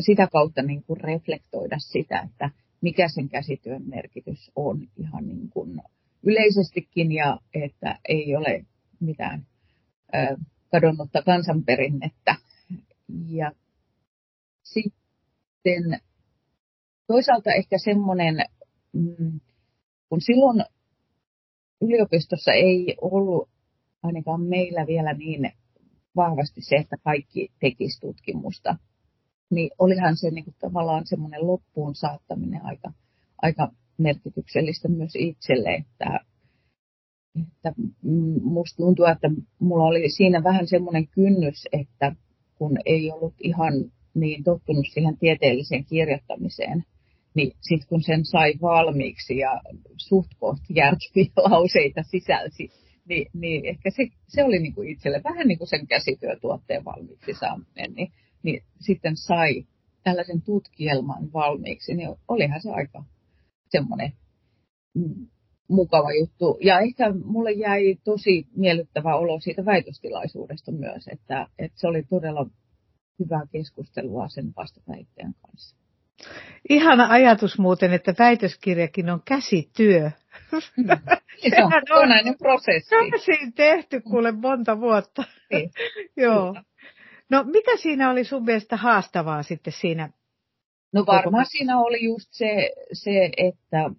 sitä 0.00 0.28
kautta 0.32 0.62
niin 0.62 0.82
kuin 0.82 1.00
reflektoida 1.00 1.78
sitä, 1.78 2.20
että 2.20 2.50
mikä 2.80 3.08
sen 3.08 3.28
käsityön 3.28 3.82
merkitys 3.86 4.50
on 4.56 4.88
ihan 4.96 5.28
niin 5.28 5.48
kuin 5.50 5.82
yleisestikin 6.24 7.12
ja 7.12 7.40
että 7.54 7.98
ei 8.08 8.36
ole 8.36 8.64
mitään 9.00 9.46
kadonnutta 10.70 11.22
kansanperinnettä. 11.22 12.36
Ja 13.28 13.52
sitten 14.62 16.00
toisaalta 17.06 17.52
ehkä 17.52 17.78
semmoinen, 17.78 18.36
mm, 18.92 19.40
kun 20.08 20.20
silloin 20.20 20.64
yliopistossa 21.80 22.52
ei 22.52 22.96
ollut 23.00 23.48
ainakaan 24.02 24.40
meillä 24.40 24.86
vielä 24.86 25.12
niin 25.12 25.52
vahvasti 26.16 26.60
se, 26.60 26.76
että 26.76 26.96
kaikki 27.04 27.52
tekisi 27.60 28.00
tutkimusta, 28.00 28.76
niin 29.50 29.70
olihan 29.78 30.16
se 30.16 30.30
niin 30.30 30.44
kuin 30.44 30.56
tavallaan 30.60 31.06
semmoinen 31.06 31.46
loppuun 31.46 31.94
saattaminen 31.94 32.64
aika, 32.64 32.92
aika 33.42 33.72
merkityksellistä 33.98 34.88
myös 34.88 35.12
itselle, 35.18 35.74
että, 35.74 36.20
että 37.40 37.72
musta 38.42 38.76
tuntuu, 38.76 39.04
että 39.04 39.30
mulla 39.58 39.84
oli 39.84 40.10
siinä 40.10 40.44
vähän 40.44 40.66
semmoinen 40.66 41.08
kynnys, 41.08 41.68
että 41.72 42.16
kun 42.54 42.78
ei 42.86 43.12
ollut 43.12 43.34
ihan 43.40 43.72
niin 44.14 44.44
tottunut 44.44 44.86
siihen 44.94 45.18
tieteelliseen 45.18 45.84
kirjoittamiseen, 45.84 46.84
niin 47.34 47.52
sitten 47.60 47.88
kun 47.88 48.02
sen 48.02 48.24
sai 48.24 48.54
valmiiksi 48.62 49.36
ja 49.36 49.60
suht 49.96 50.30
kohti 50.38 50.74
järkeviä 50.74 51.32
lauseita 51.50 52.02
sisälsi, 52.02 52.70
niin, 53.08 53.26
niin 53.32 53.66
ehkä 53.66 53.90
se, 53.90 54.06
se 54.28 54.44
oli 54.44 54.58
niin 54.58 54.74
kuin 54.74 54.88
itselle 54.88 55.20
vähän 55.24 55.48
niin 55.48 55.58
kuin 55.58 55.68
sen 55.68 55.86
käsityötuotteen 55.86 56.84
valmiiksi 56.84 57.34
saaminen, 57.34 57.94
niin, 57.94 58.12
niin 58.42 58.62
sitten 58.80 59.16
sai 59.16 59.64
tällaisen 60.02 60.42
tutkielman 60.42 61.32
valmiiksi, 61.32 61.94
niin 61.94 62.08
olihan 62.28 62.62
se 62.62 62.70
aika 62.70 63.04
semmoinen 63.74 64.12
mukava 65.68 66.12
juttu. 66.12 66.58
Ja 66.60 66.80
ehkä 66.80 67.12
mulle 67.24 67.52
jäi 67.52 67.96
tosi 68.04 68.46
miellyttävä 68.56 69.16
olo 69.16 69.40
siitä 69.40 69.64
väitöstilaisuudesta 69.64 70.72
myös, 70.72 71.08
että, 71.12 71.46
että 71.58 71.80
se 71.80 71.86
oli 71.86 72.02
todella 72.02 72.46
hyvää 73.18 73.46
keskustelua 73.52 74.28
sen 74.28 74.52
vastaväittäjän 74.56 75.34
kanssa. 75.42 75.76
Ihana 76.68 77.06
ajatus 77.10 77.58
muuten, 77.58 77.92
että 77.92 78.14
väitöskirjakin 78.18 79.10
on 79.10 79.22
käsityö. 79.24 80.10
Mm. 80.76 81.50
Se 81.50 81.64
on 81.64 81.72
kokonainen 81.88 82.38
prosessi. 82.38 82.94
Käsin 83.10 83.52
tehty 83.52 84.00
kuule 84.00 84.32
monta 84.32 84.80
vuotta. 84.80 85.24
Niin. 85.50 85.70
Joo. 86.24 86.54
No 87.30 87.44
mikä 87.44 87.76
siinä 87.76 88.10
oli 88.10 88.24
sun 88.24 88.44
mielestä 88.44 88.76
haastavaa 88.76 89.42
sitten 89.42 89.72
siinä? 89.72 90.10
No 90.94 91.04
varmaan 91.06 91.46
siinä 91.46 91.80
oli 91.80 92.04
just 92.04 92.28
se, 92.30 92.70
se 92.92 93.30
että 93.36 93.90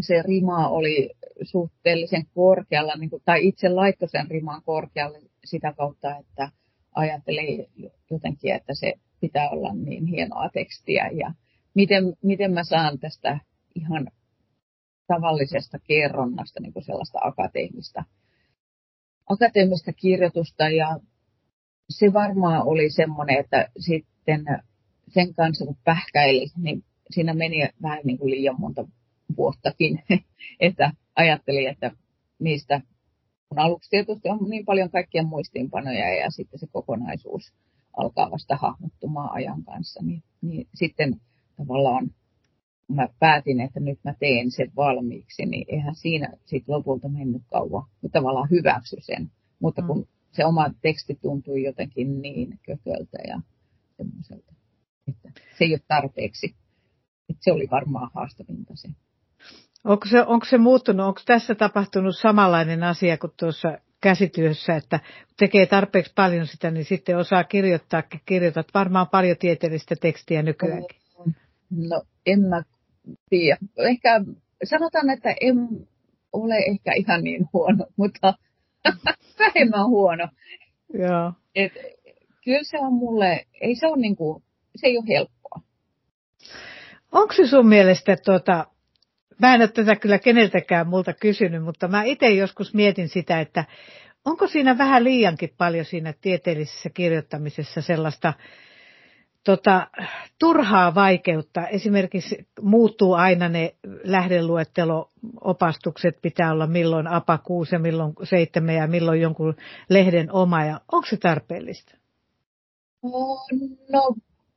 se 0.00 0.22
rima 0.22 0.68
oli 0.68 1.10
suhteellisen 1.42 2.26
korkealla, 2.34 2.96
niin 2.96 3.10
kuin, 3.10 3.22
tai 3.24 3.46
itse 3.46 3.68
laittoi 3.68 4.08
sen 4.08 4.30
riman 4.30 4.62
korkealle 4.62 5.18
sitä 5.44 5.72
kautta, 5.72 6.16
että 6.16 6.50
ajatteli 6.94 7.68
jotenkin, 8.10 8.54
että 8.54 8.74
se 8.74 8.94
pitää 9.20 9.50
olla 9.50 9.74
niin 9.74 10.06
hienoa 10.06 10.48
tekstiä. 10.48 11.10
Ja 11.12 11.32
miten, 11.74 12.04
miten 12.22 12.52
mä 12.52 12.64
saan 12.64 12.98
tästä 12.98 13.38
ihan 13.74 14.10
tavallisesta 15.06 15.78
kerronnasta 15.78 16.60
niin 16.60 16.72
kuin 16.72 16.84
sellaista 16.84 17.18
akateemista, 17.22 18.04
akateemista 19.30 19.92
kirjoitusta? 19.92 20.68
Ja 20.68 21.00
se 21.90 22.12
varmaan 22.12 22.62
oli 22.66 22.90
semmoinen, 22.90 23.38
että 23.38 23.68
sitten 23.78 24.44
sen 25.10 25.34
kanssa 25.34 25.64
kun 25.64 25.76
pähkäili, 25.84 26.46
niin 26.56 26.84
siinä 27.10 27.34
meni 27.34 27.68
vähän 27.82 28.00
niin 28.04 28.18
kuin 28.18 28.30
liian 28.30 28.60
monta 28.60 28.88
vuottakin, 29.36 30.02
että 30.60 30.92
ajattelin, 31.16 31.68
että 31.68 31.90
niistä, 32.38 32.80
kun 33.48 33.58
aluksi 33.58 33.90
tietysti 33.90 34.28
on 34.28 34.50
niin 34.50 34.64
paljon 34.64 34.90
kaikkia 34.90 35.22
muistiinpanoja 35.22 36.14
ja 36.14 36.30
sitten 36.30 36.58
se 36.58 36.66
kokonaisuus 36.72 37.52
alkaa 37.96 38.30
vasta 38.30 38.56
hahmottumaan 38.56 39.32
ajan 39.32 39.64
kanssa, 39.64 40.00
niin, 40.02 40.22
niin 40.42 40.68
sitten 40.74 41.20
tavallaan 41.56 42.10
mä 42.88 43.08
päätin, 43.18 43.60
että 43.60 43.80
nyt 43.80 43.98
mä 44.04 44.14
teen 44.20 44.50
sen 44.50 44.72
valmiiksi, 44.76 45.46
niin 45.46 45.64
eihän 45.68 45.94
siinä 45.94 46.32
sitten 46.44 46.74
lopulta 46.74 47.08
mennyt 47.08 47.42
kauan, 47.50 47.84
mutta 48.02 48.18
tavallaan 48.18 48.50
hyväksy 48.50 48.96
sen. 49.00 49.30
Mutta 49.60 49.82
kun 49.82 49.98
mm. 49.98 50.06
se 50.32 50.44
oma 50.44 50.70
teksti 50.82 51.18
tuntui 51.22 51.62
jotenkin 51.62 52.22
niin 52.22 52.58
kököltä 52.62 53.18
ja 53.28 53.40
semmoiselta, 53.96 54.54
että 55.10 55.40
se 55.58 55.64
ei 55.64 55.72
ole 55.72 55.80
tarpeeksi. 55.88 56.54
Että 57.28 57.44
se 57.44 57.52
oli 57.52 57.68
varmaan 57.70 58.10
haastavinta 58.14 58.72
se. 58.76 58.88
Onko 59.84 60.06
se, 60.06 60.22
onko 60.22 60.46
se 60.46 60.58
muuttunut, 60.58 61.06
onko 61.06 61.20
tässä 61.26 61.54
tapahtunut 61.54 62.16
samanlainen 62.16 62.82
asia 62.82 63.18
kuin 63.18 63.32
tuossa 63.38 63.78
käsityössä, 64.00 64.76
että 64.76 64.98
kun 64.98 65.34
tekee 65.38 65.66
tarpeeksi 65.66 66.12
paljon 66.14 66.46
sitä, 66.46 66.70
niin 66.70 66.84
sitten 66.84 67.16
osaa 67.16 67.44
kirjoittaa, 67.44 68.02
kirjoitat 68.26 68.66
varmaan 68.74 69.08
paljon 69.08 69.36
tieteellistä 69.36 69.94
tekstiä 70.00 70.42
nykyäänkin. 70.42 71.00
No 71.70 72.02
en 72.26 72.40
mä 72.40 72.62
tiedä. 73.30 73.56
Ehkä 73.76 74.20
sanotaan, 74.64 75.10
että 75.10 75.34
en 75.40 75.56
ole 76.32 76.54
ehkä 76.54 76.92
ihan 76.96 77.24
niin 77.24 77.48
huono, 77.52 77.86
mutta 77.96 78.34
vähemmän 79.38 79.86
huono. 79.86 80.28
Joo. 80.94 81.32
Et, 81.54 81.72
kyllä 82.44 82.62
se 82.62 82.78
on 82.78 82.92
mulle, 82.92 83.46
ei 83.60 83.74
se, 83.74 83.86
on 83.86 84.00
niinku, 84.00 84.42
se 84.76 84.86
ei 84.86 84.98
ole 84.98 85.06
helppoa. 85.08 85.60
Onko 87.12 87.34
se 87.34 87.46
sun 87.46 87.66
mielestä 87.66 88.16
tuota, 88.16 88.66
Mä 89.40 89.54
en 89.54 89.60
ole 89.60 89.68
tätä 89.68 89.96
kyllä 89.96 90.18
keneltäkään 90.18 90.88
multa 90.88 91.12
kysynyt, 91.12 91.64
mutta 91.64 91.88
mä 91.88 92.02
itse 92.02 92.30
joskus 92.30 92.74
mietin 92.74 93.08
sitä, 93.08 93.40
että 93.40 93.64
onko 94.24 94.46
siinä 94.46 94.78
vähän 94.78 95.04
liiankin 95.04 95.54
paljon 95.58 95.84
siinä 95.84 96.14
tieteellisessä 96.20 96.90
kirjoittamisessa 96.90 97.82
sellaista 97.82 98.32
tota, 99.44 99.88
turhaa 100.38 100.94
vaikeutta. 100.94 101.68
Esimerkiksi 101.68 102.46
muuttuu 102.60 103.14
aina 103.14 103.48
ne 103.48 103.74
lähdeluettelo-opastukset, 104.04 106.20
pitää 106.22 106.52
olla 106.52 106.66
milloin 106.66 107.06
APA 107.06 107.38
6 107.38 107.74
ja 107.74 107.78
milloin 107.78 108.12
7 108.22 108.74
ja 108.74 108.86
milloin 108.86 109.20
jonkun 109.20 109.56
lehden 109.88 110.32
oma. 110.32 110.64
Ja 110.64 110.80
onko 110.92 111.06
se 111.06 111.16
tarpeellista? 111.16 111.96
No, 113.92 114.14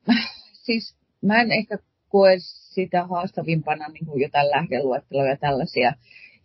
siis 0.66 0.96
mä 1.22 1.42
en 1.42 1.52
ehkä 1.52 1.78
koe 2.10 2.36
sitä 2.40 3.08
haastavimpana 3.08 3.88
niin 3.88 4.06
kuin 4.06 4.22
jotain 4.22 4.50
lähdeluetteloja 4.50 5.30
ja 5.30 5.38
tällaisia. 5.38 5.94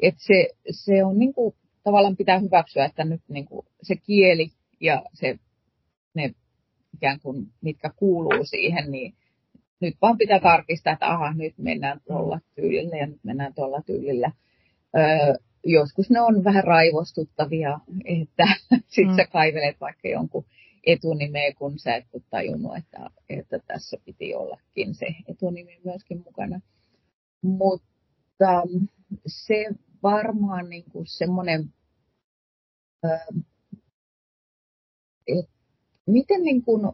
Että 0.00 0.20
se, 0.24 0.48
se 0.70 1.04
on 1.04 1.18
niin 1.18 1.34
kuin, 1.34 1.54
tavallaan 1.84 2.16
pitää 2.16 2.38
hyväksyä, 2.38 2.84
että 2.84 3.04
nyt 3.04 3.20
niin 3.28 3.44
kuin, 3.44 3.66
se 3.82 3.96
kieli 3.96 4.50
ja 4.80 5.02
se, 5.14 5.38
ne 6.14 6.30
ikään 6.94 7.20
kuin, 7.20 7.46
mitkä 7.60 7.90
kuuluu 7.96 8.44
siihen, 8.44 8.90
niin 8.90 9.14
nyt 9.80 9.94
vaan 10.02 10.18
pitää 10.18 10.40
tarkistaa, 10.40 10.92
että 10.92 11.06
aha, 11.06 11.32
nyt 11.32 11.54
mennään 11.58 12.00
tuolla 12.06 12.40
tyylillä 12.54 12.96
ja 12.96 13.06
nyt 13.06 13.24
mennään 13.24 13.54
tuolla 13.54 13.82
tyylillä. 13.86 14.32
Öö, 14.96 15.34
joskus 15.66 16.10
ne 16.10 16.20
on 16.20 16.44
vähän 16.44 16.64
raivostuttavia, 16.64 17.80
että 18.04 18.44
sitten 18.88 19.14
mm. 19.14 19.16
sä 19.16 19.26
kaivelet 19.32 19.80
vaikka 19.80 20.08
jonkun 20.08 20.44
etunimeä, 20.88 21.52
kun 21.58 21.78
sä 21.78 21.96
et 21.96 22.04
ole 22.12 22.22
tajunnut, 22.30 22.76
että, 22.76 23.10
että 23.28 23.58
tässä 23.58 23.96
piti 24.04 24.34
ollakin 24.34 24.94
se 24.94 25.06
etunimi 25.28 25.80
myöskin 25.84 26.22
mukana. 26.24 26.60
Mutta 27.42 28.62
se 29.26 29.66
varmaan 30.02 30.68
niin 30.68 30.84
kuin 30.92 31.06
semmoinen, 31.06 31.72
että 35.26 35.52
miten 36.06 36.42
niin 36.42 36.62
kuin 36.64 36.92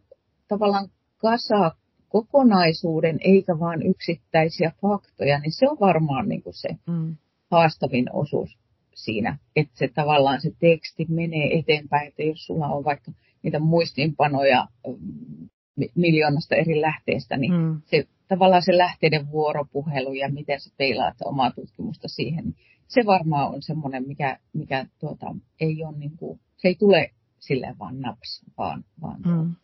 tavallaan 0.48 0.88
kasaa 1.16 1.76
kokonaisuuden 2.08 3.18
eikä 3.20 3.58
vain 3.58 3.82
yksittäisiä 3.82 4.72
faktoja, 4.82 5.38
niin 5.38 5.52
se 5.52 5.68
on 5.68 5.76
varmaan 5.80 6.28
niin 6.28 6.42
kuin 6.42 6.54
se 6.54 6.68
mm. 6.86 7.16
haastavin 7.50 8.12
osuus 8.12 8.58
siinä, 8.94 9.38
että 9.56 9.78
se 9.78 9.88
tavallaan 9.88 10.40
se 10.40 10.50
teksti 10.58 11.06
menee 11.08 11.58
eteenpäin, 11.58 12.08
että 12.08 12.22
jos 12.22 12.46
sulla 12.46 12.66
on 12.66 12.84
vaikka 12.84 13.12
niitä 13.44 13.58
muistiinpanoja 13.58 14.66
mm, 14.86 15.48
miljoonasta 15.94 16.54
eri 16.54 16.80
lähteestä, 16.80 17.36
niin 17.36 17.52
mm. 17.52 17.80
se, 17.84 18.08
tavallaan 18.28 18.62
se 18.62 18.78
lähteiden 18.78 19.30
vuoropuhelu 19.30 20.12
ja 20.12 20.28
miten 20.28 20.60
sä 20.60 20.70
peilaat 20.76 21.16
omaa 21.24 21.50
tutkimusta 21.50 22.08
siihen, 22.08 22.44
niin 22.44 22.56
se 22.88 23.06
varmaan 23.06 23.48
on 23.48 23.62
semmoinen, 23.62 24.08
mikä, 24.08 24.38
mikä 24.52 24.86
tuota, 25.00 25.34
ei 25.60 25.84
ole 25.84 25.98
niin 25.98 26.16
kuin, 26.16 26.40
se 26.56 26.68
ei 26.68 26.74
tule 26.74 27.10
silleen 27.38 27.78
vaan 27.78 28.00
naps, 28.00 28.42
vaan, 28.58 28.84
vaan 29.02 29.20
mm. 29.20 29.54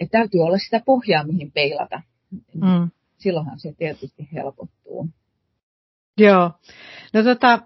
että 0.00 0.18
täytyy 0.18 0.40
olla 0.40 0.58
sitä 0.58 0.80
pohjaa, 0.84 1.24
mihin 1.24 1.52
peilata. 1.52 2.02
Mm. 2.54 2.90
Silloinhan 3.18 3.58
se 3.58 3.72
tietysti 3.72 4.28
helpottuu. 4.32 5.08
Joo. 6.18 6.50
No 7.14 7.22
tota, 7.22 7.62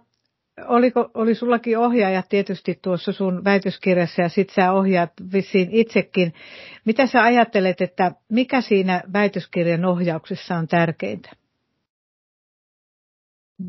oliko, 0.68 1.10
oli 1.14 1.34
sullakin 1.34 1.78
ohjaajat 1.78 2.28
tietysti 2.28 2.78
tuossa 2.82 3.12
sun 3.12 3.44
väitöskirjassa 3.44 4.22
ja 4.22 4.28
sit 4.28 4.50
sä 4.50 4.72
ohjaat 4.72 5.12
vissiin 5.32 5.68
itsekin. 5.70 6.34
Mitä 6.84 7.06
sä 7.06 7.22
ajattelet, 7.22 7.80
että 7.80 8.12
mikä 8.28 8.60
siinä 8.60 9.02
väitöskirjan 9.12 9.84
ohjauksessa 9.84 10.56
on 10.56 10.68
tärkeintä? 10.68 11.30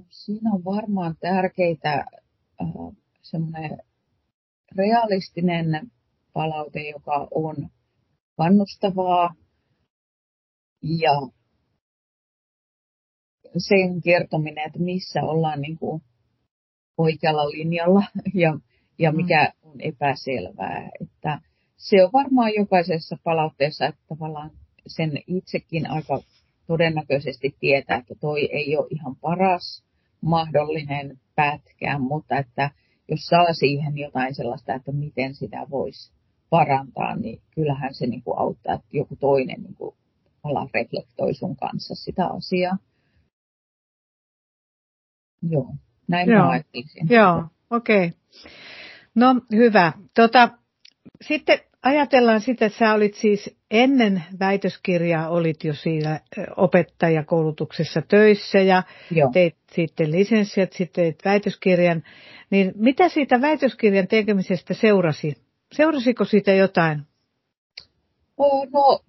Siinä 0.09 0.49
on 0.53 0.63
varmaan 0.65 1.15
tärkeitä 1.19 1.93
äh, 1.93 2.95
semmoinen 3.21 3.77
realistinen 4.77 5.91
palaute, 6.33 6.89
joka 6.89 7.27
on 7.31 7.55
kannustavaa 8.37 9.35
ja 10.81 11.11
sen 13.57 14.01
kertominen, 14.01 14.65
että 14.67 14.79
missä 14.79 15.21
ollaan 15.21 15.61
niin 15.61 15.77
kuin 15.77 16.01
oikealla 16.97 17.49
linjalla 17.49 18.03
ja, 18.33 18.59
ja 18.99 19.11
mm. 19.11 19.17
mikä 19.17 19.53
on 19.63 19.81
epäselvää. 19.81 20.89
Että 21.01 21.41
se 21.77 22.03
on 22.03 22.09
varmaan 22.13 22.53
jokaisessa 22.55 23.17
palautteessa, 23.23 23.85
että 23.85 24.01
tavallaan 24.07 24.51
sen 24.87 25.11
itsekin 25.27 25.89
aika 25.89 26.19
todennäköisesti 26.67 27.55
tietää, 27.59 27.97
että 27.97 28.15
toi 28.19 28.49
ei 28.51 28.77
ole 28.77 28.87
ihan 28.89 29.15
paras 29.15 29.83
mahdollinen 30.21 31.19
pätkä, 31.35 31.99
mutta 31.99 32.37
että 32.37 32.71
jos 33.07 33.19
saa 33.25 33.53
siihen 33.53 33.97
jotain 33.97 34.35
sellaista, 34.35 34.73
että 34.73 34.91
miten 34.91 35.35
sitä 35.35 35.67
voisi 35.69 36.11
parantaa, 36.49 37.15
niin 37.15 37.41
kyllähän 37.55 37.93
se 37.93 38.07
niin 38.07 38.23
kuin 38.23 38.39
auttaa, 38.39 38.73
että 38.73 38.87
joku 38.91 39.15
toinen 39.15 39.61
niin 39.63 39.75
kuin 39.75 39.95
reflektoi 40.73 41.33
sun 41.33 41.55
kanssa 41.55 41.95
sitä 41.95 42.27
asiaa. 42.27 42.77
Joo. 45.41 45.75
Näin 46.07 46.29
Joo, 46.29 46.51
Joo 47.09 47.43
okei. 47.69 48.05
Okay. 48.05 48.19
No 49.15 49.41
hyvä. 49.51 49.93
Tota, 50.15 50.49
sitten 51.21 51.59
ajatellaan 51.83 52.41
sitä, 52.41 52.65
että 52.65 52.79
sä 52.79 52.93
olit 52.93 53.15
siis 53.15 53.57
ennen 53.71 54.23
väitöskirjaa 54.39 55.29
olit 55.29 55.63
jo 55.63 55.73
siinä 55.73 56.19
opettajakoulutuksessa 56.57 58.01
töissä 58.01 58.59
ja 58.59 58.83
Joo. 59.11 59.29
teit 59.33 59.55
sitten 59.71 60.11
lisenssiat, 60.11 60.73
sitten 60.73 61.03
teit 61.03 61.25
väitöskirjan. 61.25 62.03
Niin 62.49 62.73
mitä 62.75 63.09
siitä 63.09 63.41
väitöskirjan 63.41 64.07
tekemisestä 64.07 64.73
seurasi? 64.73 65.33
Seurasiko 65.71 66.25
siitä 66.25 66.51
jotain? 66.51 67.01
No 68.73 68.99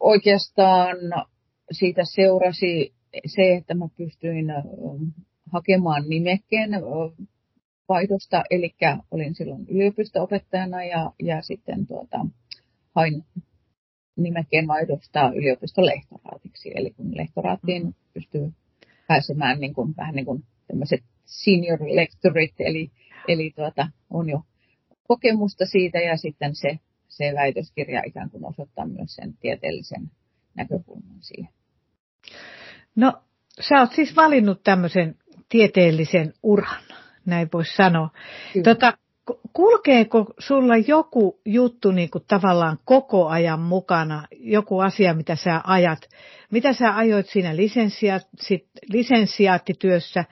oikeastaan 0.00 0.96
siitä 1.70 2.02
seurasi 2.04 2.94
se, 3.26 3.56
että 3.56 3.74
mä 3.74 3.88
pystyin 3.96 4.46
hakemaan 5.52 6.08
nimekkeen 6.08 6.70
vaihdosta, 7.88 8.44
eli 8.50 8.74
olin 9.10 9.34
silloin 9.34 9.66
yliopisto-opettajana 9.68 10.84
ja, 10.84 11.12
ja 11.22 11.42
sitten 11.42 11.86
tuota, 11.86 12.26
hain 12.94 13.24
nimekkeen 14.16 14.66
vaihdosta 14.66 15.32
yliopiston 15.34 15.86
lehtoraatiksi. 15.86 16.72
Eli 16.74 16.90
kun 16.90 17.16
lehtoraattiin 17.16 17.82
mm. 17.82 17.94
pystyy 18.14 18.52
pääsemään 19.08 19.60
niin 19.60 19.74
kuin, 19.74 19.94
vähän 19.96 20.14
niin 20.14 20.26
kuin 20.26 20.44
tämmöiset 20.68 21.04
senior 21.24 21.78
lectorit, 21.80 22.54
eli, 22.58 22.90
eli 23.28 23.52
tuota, 23.56 23.88
on 24.10 24.28
jo 24.28 24.42
kokemusta 25.08 25.66
siitä 25.66 25.98
ja 25.98 26.16
sitten 26.16 26.54
se, 26.54 26.78
se 27.08 27.32
väitöskirja 27.34 28.02
ikään 28.06 28.30
kuin 28.30 28.44
osoittaa 28.44 28.86
myös 28.86 29.14
sen 29.14 29.34
tieteellisen 29.40 30.10
näkökulman 30.54 31.20
siihen. 31.20 31.52
No, 32.96 33.12
sä 33.60 33.80
oot 33.80 33.92
siis 33.92 34.16
valinnut 34.16 34.62
tämmöisen 34.62 35.16
tieteellisen 35.48 36.32
uran, 36.42 36.82
näin 37.26 37.48
voisi 37.52 37.76
sanoa. 37.76 38.10
Tota, 38.64 38.92
kulkeeko 39.52 40.34
sulla 40.38 40.76
joku 40.76 41.40
juttu 41.44 41.90
niin 41.90 42.10
kuin 42.10 42.24
tavallaan 42.28 42.78
koko 42.84 43.28
ajan 43.28 43.60
mukana, 43.60 44.26
joku 44.30 44.80
asia, 44.80 45.14
mitä 45.14 45.36
sä 45.36 45.60
ajat? 45.64 45.98
Mitä 46.50 46.72
sä 46.72 46.96
ajoit 46.96 47.26
siinä 47.26 47.56
lisensiaattityössä? 48.92 50.24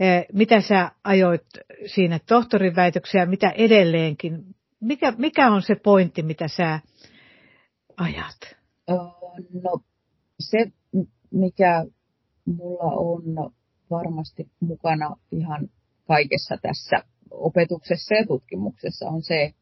Eh, 0.00 0.26
mitä 0.32 0.60
sä 0.60 0.90
ajoit 1.04 1.46
siinä 1.86 2.18
tohtorin 2.28 2.76
väitöksessä 2.76 3.18
ja 3.18 3.26
mitä 3.26 3.50
edelleenkin? 3.50 4.44
Mikä, 4.80 5.12
mikä 5.18 5.50
on 5.50 5.62
se 5.62 5.74
pointti, 5.74 6.22
mitä 6.22 6.48
sä 6.48 6.80
ajat? 7.96 8.56
No 9.62 9.80
se, 10.40 10.72
mikä 11.30 11.84
mulla 12.44 12.84
on 12.84 13.54
varmasti 13.90 14.48
mukana 14.60 15.16
ihan 15.32 15.68
kaikessa 16.06 16.56
tässä 16.62 16.96
opetuksessa 17.30 18.14
ja 18.14 18.26
tutkimuksessa 18.26 19.08
on 19.08 19.22
se, 19.22 19.54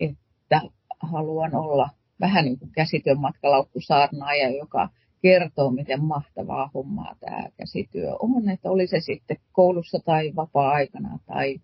että 0.00 0.60
haluan 1.00 1.54
olla 1.54 1.88
vähän 2.20 2.44
niin 2.44 2.58
kuin 2.58 2.70
käsityön 2.70 3.20
matkalaukkusaarnaaja, 3.20 4.56
joka 4.56 4.88
kertoo, 5.22 5.70
miten 5.70 6.04
mahtavaa 6.04 6.70
hommaa 6.74 7.14
tämä 7.20 7.48
käsityö 7.56 8.14
on, 8.18 8.48
että 8.48 8.70
oli 8.70 8.86
se 8.86 9.00
sitten 9.00 9.36
koulussa 9.52 9.98
tai 10.04 10.32
vapaa-aikana 10.36 11.18
tai, 11.26 11.60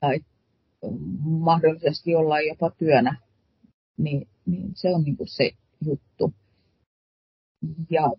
tai 0.00 0.20
mahdollisesti 1.20 2.10
jollain 2.10 2.48
jopa 2.48 2.70
työnä, 2.70 3.16
niin, 3.96 4.28
niin 4.46 4.70
se 4.74 4.94
on 4.94 5.02
niin 5.02 5.16
kuin 5.16 5.28
se 5.28 5.50
juttu. 5.84 6.34
Ja, 7.90 8.10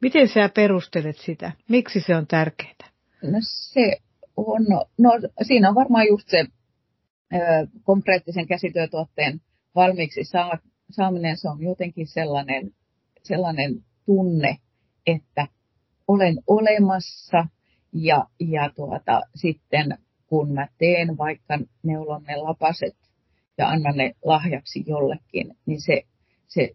Miten 0.00 0.28
sä 0.28 0.48
perustelet 0.54 1.16
sitä? 1.16 1.52
Miksi 1.68 2.00
se 2.00 2.16
on 2.16 2.26
tärkeää? 2.26 2.88
No 3.22 3.38
se 3.40 3.96
on, 4.36 4.66
no 4.98 5.10
siinä 5.42 5.68
on 5.68 5.74
varmaan 5.74 6.06
just 6.06 6.28
se 6.28 6.44
ö, 7.34 7.38
konkreettisen 7.82 8.46
käsityötuotteen 8.46 9.40
valmiiksi 9.74 10.24
saa, 10.24 10.58
saaminen, 10.90 11.36
se 11.36 11.48
on 11.48 11.62
jotenkin 11.62 12.06
sellainen, 12.06 12.70
sellainen 13.22 13.84
tunne, 14.06 14.56
että 15.06 15.46
olen 16.08 16.36
olemassa 16.46 17.46
ja, 17.92 18.26
ja 18.40 18.70
tuota, 18.76 19.20
sitten 19.34 19.98
kun 20.26 20.52
mä 20.52 20.68
teen 20.78 21.18
vaikka 21.18 21.58
neulon 21.82 22.22
ne 22.22 22.36
lapaset 22.36 22.96
ja 23.58 23.68
annan 23.68 23.96
ne 23.96 24.14
lahjaksi 24.24 24.84
jollekin, 24.86 25.56
niin 25.66 25.80
se, 25.80 26.02
se 26.46 26.70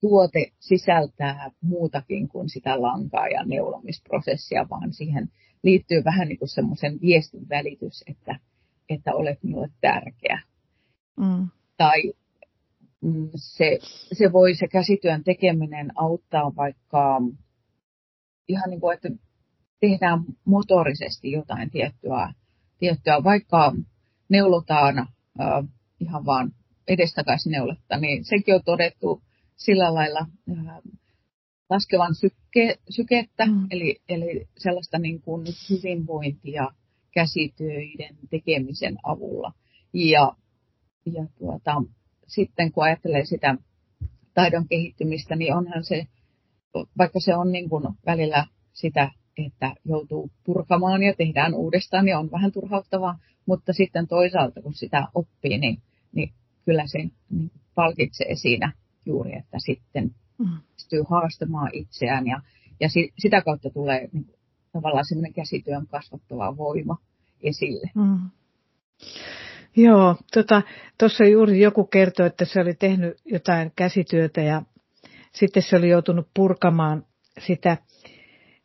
tuote 0.00 0.52
sisältää 0.58 1.50
muutakin 1.60 2.28
kuin 2.28 2.48
sitä 2.48 2.82
lankaa 2.82 3.28
ja 3.28 3.44
neulomisprosessia, 3.44 4.66
vaan 4.70 4.92
siihen 4.92 5.30
liittyy 5.62 6.04
vähän 6.04 6.28
niin 6.28 6.38
kuin 6.38 6.48
semmoisen 6.48 7.00
viestin 7.00 7.48
välitys, 7.48 8.04
että, 8.06 8.40
että 8.88 9.14
olet 9.14 9.42
minulle 9.42 9.68
tärkeä. 9.80 10.40
Mm. 11.16 11.48
Tai 11.76 12.12
mm, 13.00 13.30
se, 13.34 13.78
se 14.12 14.32
voi 14.32 14.54
se 14.54 14.68
käsityön 14.68 15.24
tekeminen 15.24 15.92
auttaa 15.94 16.56
vaikka 16.56 17.22
ihan 18.48 18.70
niin 18.70 18.80
kuin, 18.80 18.94
että 18.94 19.08
tehdään 19.80 20.24
motorisesti 20.44 21.32
jotain 21.32 21.70
tiettyä, 21.70 22.32
tiettyä 22.78 23.24
vaikka 23.24 23.72
neulotaan 24.28 24.98
äh, 24.98 25.06
ihan 26.00 26.24
vaan 26.24 26.52
edestakaisin 26.88 27.52
neuletta, 27.52 27.96
niin 27.96 28.24
sekin 28.24 28.54
on 28.54 28.62
todettu 28.64 29.22
sillä 29.58 29.94
lailla 29.94 30.26
laskevan 31.70 32.14
syke, 32.14 32.78
sykettä, 32.90 33.46
mm. 33.46 33.66
eli, 33.70 34.00
eli 34.08 34.48
sellaista 34.58 34.98
niin 34.98 35.22
kuin 35.22 35.46
hyvinvointia 35.70 36.70
käsitöiden 37.10 38.16
tekemisen 38.30 38.96
avulla. 39.02 39.52
Ja, 39.92 40.32
ja 41.06 41.26
tuota, 41.38 41.82
sitten 42.26 42.72
kun 42.72 42.84
ajattelee 42.84 43.24
sitä 43.24 43.56
taidon 44.34 44.68
kehittymistä, 44.68 45.36
niin 45.36 45.54
onhan 45.54 45.84
se, 45.84 46.06
vaikka 46.98 47.20
se 47.20 47.36
on 47.36 47.52
niin 47.52 47.68
kuin 47.68 47.84
välillä 48.06 48.46
sitä, 48.72 49.10
että 49.46 49.74
joutuu 49.84 50.30
purkamaan 50.44 51.02
ja 51.02 51.14
tehdään 51.14 51.54
uudestaan, 51.54 52.04
niin 52.04 52.16
on 52.16 52.30
vähän 52.30 52.52
turhauttavaa, 52.52 53.18
mutta 53.46 53.72
sitten 53.72 54.08
toisaalta 54.08 54.62
kun 54.62 54.74
sitä 54.74 55.08
oppii, 55.14 55.58
niin, 55.58 55.82
niin 56.12 56.32
kyllä 56.64 56.86
se 56.86 56.98
niin 56.98 57.50
palkitsee 57.74 58.34
siinä 58.34 58.72
juuri, 59.08 59.36
että 59.36 59.58
sitten 59.58 60.10
mm. 60.38 60.58
pystyy 60.74 61.02
haastamaan 61.10 61.70
itseään 61.72 62.26
ja, 62.26 62.40
ja 62.80 62.88
si, 62.88 63.12
sitä 63.18 63.42
kautta 63.42 63.70
tulee 63.70 64.08
niin, 64.12 64.26
tavallaan 64.72 65.04
semmoinen 65.04 65.32
käsityön 65.32 65.86
kasvattava 65.86 66.56
voima 66.56 66.96
esille. 67.40 67.90
Mm. 67.94 68.30
Joo, 69.76 70.16
tuossa 70.32 70.62
tota, 70.98 71.30
juuri 71.30 71.60
joku 71.60 71.84
kertoi, 71.84 72.26
että 72.26 72.44
se 72.44 72.60
oli 72.60 72.74
tehnyt 72.74 73.16
jotain 73.24 73.72
käsityötä 73.76 74.40
ja 74.40 74.62
sitten 75.32 75.62
se 75.62 75.76
oli 75.76 75.88
joutunut 75.88 76.28
purkamaan 76.34 77.06
sitä. 77.38 77.76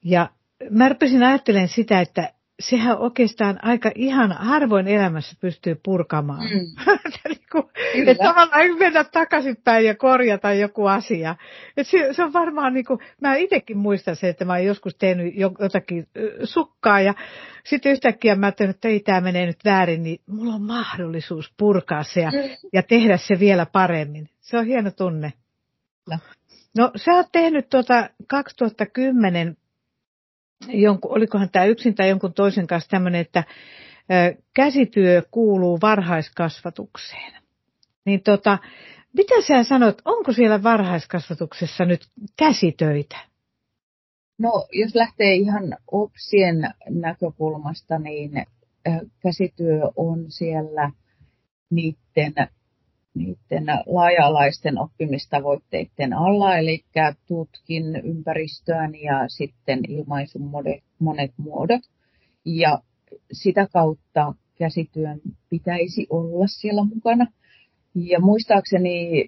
Ja 0.04 0.30
mä 0.70 0.90
rupesin 0.90 1.24
ajattelemaan 1.24 1.68
sitä, 1.68 2.02
että 2.02 2.33
sehän 2.60 2.98
oikeastaan 2.98 3.60
aika 3.62 3.92
ihan 3.96 4.32
harvoin 4.32 4.88
elämässä 4.88 5.36
pystyy 5.42 5.80
purkamaan. 5.86 6.50
Mm. 6.50 6.96
Niinku, 7.30 7.72
että 8.10 8.24
tavallaan 8.24 8.78
mennä 8.80 9.04
takaisinpäin 9.04 9.86
ja 9.86 9.96
korjata 9.96 10.54
joku 10.54 10.86
asia. 10.86 11.36
Et 11.78 11.88
se, 11.88 12.14
se 12.14 12.24
on 12.24 12.34
varmaan, 12.34 12.74
niin 12.74 12.86
kuin, 12.86 13.00
mä 13.22 13.36
itsekin 13.36 13.78
muistan 13.78 14.16
se, 14.16 14.30
että 14.30 14.46
mä 14.46 14.54
oon 14.54 14.66
joskus 14.66 14.96
tehnyt 14.96 15.34
jotakin 15.60 16.08
sukkaa 16.44 17.02
ja 17.02 17.14
sitten 17.64 17.92
yhtäkkiä 17.92 18.36
mä 18.36 18.46
ajattelin, 18.46 18.70
että 18.70 18.88
ei 18.88 19.00
tämä 19.00 19.22
menee 19.22 19.46
nyt 19.46 19.66
väärin, 19.66 20.04
niin 20.04 20.22
mulla 20.28 20.54
on 20.54 20.62
mahdollisuus 20.62 21.54
purkaa 21.58 22.04
se 22.04 22.22
ja, 22.22 22.32
mm. 22.32 22.70
ja 22.74 22.84
tehdä 22.84 23.18
se 23.18 23.40
vielä 23.40 23.66
paremmin. 23.66 24.30
Se 24.40 24.58
on 24.58 24.66
hieno 24.66 24.92
tunne. 24.92 25.34
No, 26.10 26.18
no 26.78 26.92
sä 26.96 27.12
oot 27.12 27.28
tehnyt 27.32 27.70
tuota 27.70 28.10
2010 28.28 29.58
jonkun, 30.68 31.12
olikohan 31.12 31.50
tämä 31.50 31.66
yksin 31.66 31.96
tai 31.96 32.10
jonkun 32.10 32.34
toisen 32.34 32.68
kanssa 32.68 32.90
tämmöinen, 32.90 33.22
että 33.22 33.44
käsityö 34.54 35.22
kuuluu 35.32 35.80
varhaiskasvatukseen. 35.82 37.34
Niin 38.06 38.24
tota, 38.24 38.58
mitä 39.14 39.42
sä 39.42 39.64
sanot, 39.64 40.02
onko 40.06 40.34
siellä 40.34 40.64
varhaiskasvatuksessa 40.64 41.86
nyt 41.86 42.08
käsitöitä? 42.38 43.18
No, 44.38 44.68
jos 44.72 44.96
lähtee 44.96 45.34
ihan 45.34 45.78
OPSien 45.92 46.74
näkökulmasta, 46.90 48.00
niin 48.00 48.32
käsityö 49.20 49.82
on 49.96 50.32
siellä 50.32 50.92
niiden 51.70 52.34
niiden 53.16 53.66
laaja-alaisten 53.86 54.80
oppimistavoitteiden 54.80 56.14
alla, 56.14 56.58
eli 56.58 56.84
tutkin 57.28 57.96
ympäristöön 57.96 58.96
ja 58.96 59.28
sitten 59.28 59.80
ilmaisun 59.88 60.42
monet, 60.42 60.84
monet 61.00 61.32
muodot. 61.38 61.82
Ja 62.46 62.80
sitä 63.32 63.68
kautta 63.74 64.34
käsityön 64.58 65.22
pitäisi 65.50 66.08
olla 66.10 66.48
siellä 66.48 66.84
mukana. 66.84 67.28
Ja 67.96 68.20
muistaakseni 68.20 69.26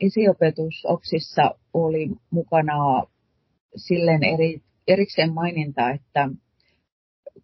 esiopetus 0.00 0.84
OPSissa 0.84 1.54
oli 1.72 2.10
mukana 2.30 3.02
silleen 3.76 4.24
eri, 4.24 4.62
erikseen 4.88 5.34
maininta, 5.34 5.90
että 5.90 6.28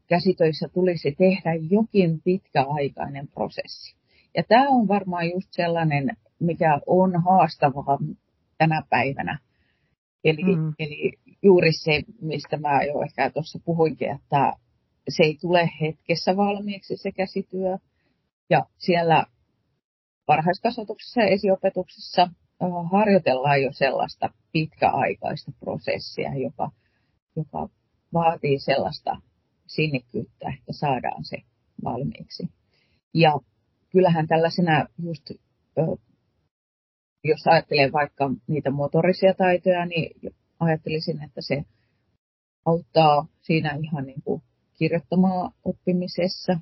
käsitöissä 0.06 0.68
tulisi 0.68 1.14
tehdä 1.18 1.54
jokin 1.70 2.20
pitkäaikainen 2.24 3.28
prosessi. 3.28 3.99
Ja 4.36 4.42
tämä 4.48 4.68
on 4.68 4.88
varmaan 4.88 5.30
just 5.30 5.48
sellainen, 5.50 6.16
mikä 6.40 6.80
on 6.86 7.22
haastavaa 7.22 7.98
tänä 8.58 8.82
päivänä. 8.90 9.38
Eli, 10.24 10.56
mm. 10.56 10.74
eli 10.78 11.12
juuri 11.42 11.72
se, 11.72 12.02
mistä 12.20 12.56
mä 12.56 12.82
jo 12.82 13.02
ehkä 13.02 13.30
tuossa 13.30 13.58
puhuinkin, 13.64 14.10
että 14.10 14.52
se 15.08 15.22
ei 15.22 15.36
tule 15.40 15.70
hetkessä 15.80 16.36
valmiiksi 16.36 16.96
se 16.96 17.12
käsityö. 17.12 17.78
Ja 18.50 18.66
siellä 18.78 19.26
varhaiskasvatuksessa 20.28 21.20
ja 21.20 21.26
esiopetuksessa 21.26 22.28
harjoitellaan 22.92 23.62
jo 23.62 23.72
sellaista 23.72 24.30
pitkäaikaista 24.52 25.52
prosessia, 25.60 26.34
joka, 26.34 26.70
joka 27.36 27.68
vaatii 28.12 28.58
sellaista 28.58 29.16
sinnikkyyttä, 29.66 30.52
että 30.58 30.72
saadaan 30.72 31.24
se 31.24 31.36
valmiiksi. 31.84 32.48
Ja 33.14 33.32
kyllähän 33.92 34.26
tällaisena 34.26 34.86
just, 35.02 35.30
jos 37.24 37.46
ajattelee 37.46 37.92
vaikka 37.92 38.30
niitä 38.46 38.70
motorisia 38.70 39.34
taitoja, 39.34 39.86
niin 39.86 40.34
ajattelisin, 40.60 41.22
että 41.22 41.40
se 41.40 41.64
auttaa 42.66 43.26
siinä 43.42 43.78
ihan 43.82 44.06
niin 44.06 44.22
kuin 44.22 44.42
kirjoittamaan 44.78 45.52
oppimisessa, 45.64 46.60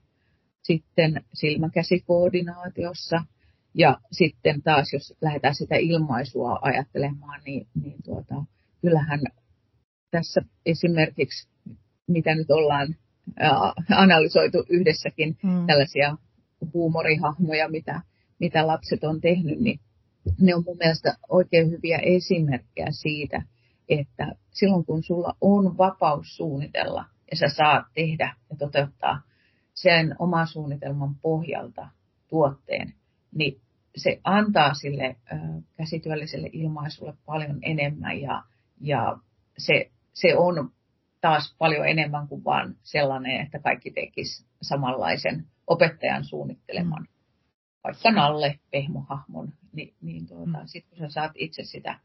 sitten 0.62 1.24
silmäkäsikoordinaatiossa 1.34 3.24
ja 3.74 3.98
sitten 4.12 4.62
taas, 4.62 4.92
jos 4.92 5.14
lähdetään 5.20 5.54
sitä 5.54 5.76
ilmaisua 5.76 6.58
ajattelemaan, 6.62 7.40
niin, 7.44 7.66
niin 7.82 8.02
tuota, 8.04 8.34
kyllähän 8.80 9.20
tässä 10.10 10.40
esimerkiksi, 10.66 11.48
mitä 12.08 12.34
nyt 12.34 12.50
ollaan 12.50 12.96
analysoitu 13.96 14.64
yhdessäkin, 14.68 15.38
mm. 15.42 15.66
tällaisia 15.66 16.16
huumorihahmoja, 16.74 17.68
mitä, 17.68 18.00
mitä 18.38 18.66
lapset 18.66 19.04
on 19.04 19.20
tehnyt, 19.20 19.60
niin 19.60 19.80
ne 20.40 20.54
on 20.54 20.62
mun 20.66 20.76
mielestä 20.76 21.16
oikein 21.28 21.70
hyviä 21.70 21.98
esimerkkejä 21.98 22.86
siitä, 22.90 23.42
että 23.88 24.34
silloin 24.50 24.84
kun 24.84 25.02
sulla 25.02 25.36
on 25.40 25.78
vapaus 25.78 26.36
suunnitella 26.36 27.04
ja 27.30 27.36
sä 27.36 27.48
saat 27.48 27.86
tehdä 27.94 28.34
ja 28.50 28.56
toteuttaa 28.56 29.22
sen 29.74 30.16
oman 30.18 30.46
suunnitelman 30.46 31.14
pohjalta 31.14 31.88
tuotteen, 32.28 32.94
niin 33.34 33.60
se 33.96 34.20
antaa 34.24 34.74
sille 34.74 35.16
käsityölliselle 35.76 36.50
ilmaisulle 36.52 37.14
paljon 37.26 37.58
enemmän 37.62 38.20
ja, 38.20 38.42
ja 38.80 39.18
se, 39.58 39.90
se 40.14 40.36
on 40.36 40.70
taas 41.20 41.56
paljon 41.58 41.88
enemmän 41.88 42.28
kuin 42.28 42.44
vain 42.44 42.76
sellainen, 42.82 43.40
että 43.40 43.58
kaikki 43.58 43.90
tekisi 43.90 44.46
samanlaisen 44.62 45.46
opettajan 45.68 46.24
suunnitteleman, 46.24 47.02
mm. 47.02 47.08
vaikka 47.84 48.10
Nalle 48.10 48.58
Pehmohahmon, 48.70 49.52
niin, 49.72 49.94
niin 50.00 50.26
tuota, 50.26 50.58
mm. 50.58 50.66
sitten 50.66 50.98
kun 50.98 50.98
sä 50.98 51.14
saat 51.14 51.32
itse 51.34 51.64
sitä 51.64 52.00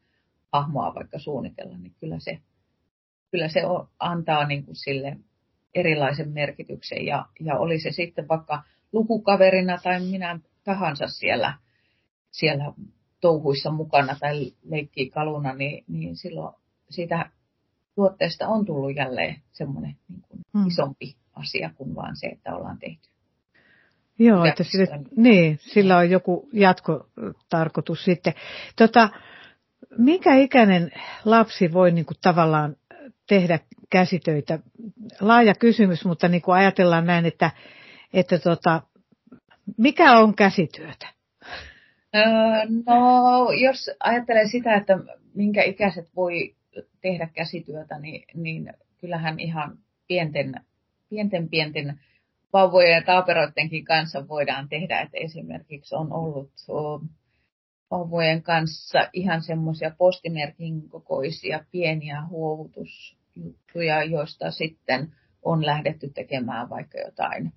hahmoa 0.53 0.95
vaikka 0.95 1.19
suunnitella, 1.19 1.77
niin 1.77 1.95
kyllä 1.99 2.19
se, 2.19 2.39
kyllä 3.31 3.47
se 3.47 3.61
antaa 3.99 4.47
niin 4.47 4.65
kuin 4.65 4.75
sille 4.75 5.17
erilaisen 5.75 6.29
merkityksen. 6.29 7.05
Ja, 7.05 7.25
ja 7.39 7.57
oli 7.57 7.79
se 7.79 7.91
sitten 7.91 8.27
vaikka 8.27 8.63
lukukaverina 8.91 9.77
tai 9.83 9.99
minä 9.99 10.39
tahansa 10.63 11.07
siellä, 11.07 11.57
siellä 12.31 12.73
touhuissa 13.21 13.71
mukana 13.71 14.17
tai 14.19 14.51
leikkii 14.63 15.09
kaluna, 15.09 15.53
niin, 15.53 15.83
niin 15.87 16.15
silloin 16.15 16.55
siitä 16.89 17.29
tuotteesta 17.95 18.47
on 18.47 18.65
tullut 18.65 18.95
jälleen 18.95 19.41
semmoinen 19.51 19.95
niin 20.09 20.21
kuin 20.21 20.41
hmm. 20.53 20.67
isompi 20.67 21.15
asia 21.33 21.73
kuin 21.75 21.95
vaan 21.95 22.15
se, 22.15 22.27
että 22.27 22.55
ollaan 22.55 22.79
tehty. 22.79 23.12
Joo, 24.19 24.45
että 24.45 24.63
sille, 24.63 24.87
niin, 25.17 25.57
sillä 25.61 25.97
on 25.97 26.09
joku 26.09 26.49
jatkotarkoitus 26.53 28.05
sitten. 28.05 28.33
Tota, 28.75 29.09
mikä 29.97 30.35
ikäinen 30.35 30.91
lapsi 31.25 31.73
voi 31.73 31.91
niin 31.91 32.05
kuin 32.05 32.17
tavallaan 32.21 32.75
tehdä 33.27 33.59
käsitöitä? 33.89 34.59
Laaja 35.19 35.53
kysymys, 35.55 36.05
mutta 36.05 36.27
niin 36.27 36.41
kuin 36.41 36.55
ajatellaan 36.55 37.05
näin, 37.05 37.25
että, 37.25 37.51
että 38.13 38.39
tota, 38.39 38.81
mikä 39.77 40.17
on 40.19 40.35
käsityötä? 40.35 41.07
No, 42.85 43.51
jos 43.51 43.91
ajattelee 43.99 44.47
sitä, 44.47 44.75
että 44.75 44.99
minkä 45.35 45.63
ikäiset 45.63 46.09
voi 46.15 46.55
tehdä 47.01 47.29
käsityötä, 47.33 47.99
niin, 47.99 48.23
niin 48.35 48.73
kyllähän 48.97 49.39
ihan 49.39 49.77
pienten, 50.07 50.53
pienten, 51.09 51.49
pienten 51.49 51.99
vauvojen 52.53 52.91
ja 52.91 53.01
taaperoidenkin 53.01 53.85
kanssa 53.85 54.27
voidaan 54.27 54.69
tehdä. 54.69 55.01
Että 55.01 55.17
esimerkiksi 55.17 55.95
on 55.95 56.13
ollut 56.13 56.51
vauvojen 57.91 58.43
kanssa 58.43 59.09
ihan 59.13 59.41
semmoisia 59.41 59.91
postimerkin 59.97 60.89
kokoisia 60.89 61.65
pieniä 61.71 62.25
huovutusjuttuja, 62.25 64.03
joista 64.03 64.51
sitten 64.51 65.11
on 65.43 65.65
lähdetty 65.65 66.09
tekemään 66.09 66.69
vaikka 66.69 66.97
jotain 66.99 67.53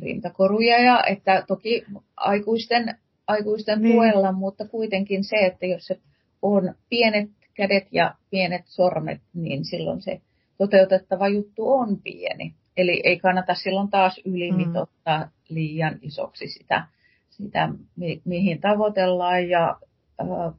rintakoruja. 0.00 0.78
Ja 0.78 1.04
että 1.04 1.44
toki 1.48 1.84
aikuisten, 2.16 2.98
aikuisten 3.26 3.82
niin. 3.82 3.94
tuella, 3.94 4.32
mutta 4.32 4.68
kuitenkin 4.68 5.24
se, 5.24 5.36
että 5.36 5.66
jos 5.66 5.86
se 5.86 6.00
on 6.42 6.74
pienet 6.88 7.30
kädet 7.54 7.88
ja 7.92 8.14
pienet 8.30 8.62
sormet, 8.66 9.20
niin 9.34 9.64
silloin 9.64 10.02
se 10.02 10.20
toteutettava 10.58 11.28
juttu 11.28 11.72
on 11.72 12.02
pieni. 12.02 12.54
Eli 12.76 13.00
ei 13.04 13.18
kannata 13.18 13.54
silloin 13.54 13.90
taas 13.90 14.20
ylimitottaa 14.24 15.24
mm. 15.24 15.30
liian 15.48 15.98
isoksi 16.02 16.48
sitä, 16.48 16.86
sitä 17.30 17.68
mi- 17.96 18.22
mihin 18.24 18.60
tavoitellaan. 18.60 19.48
Ja 19.48 19.76
äh, 20.20 20.54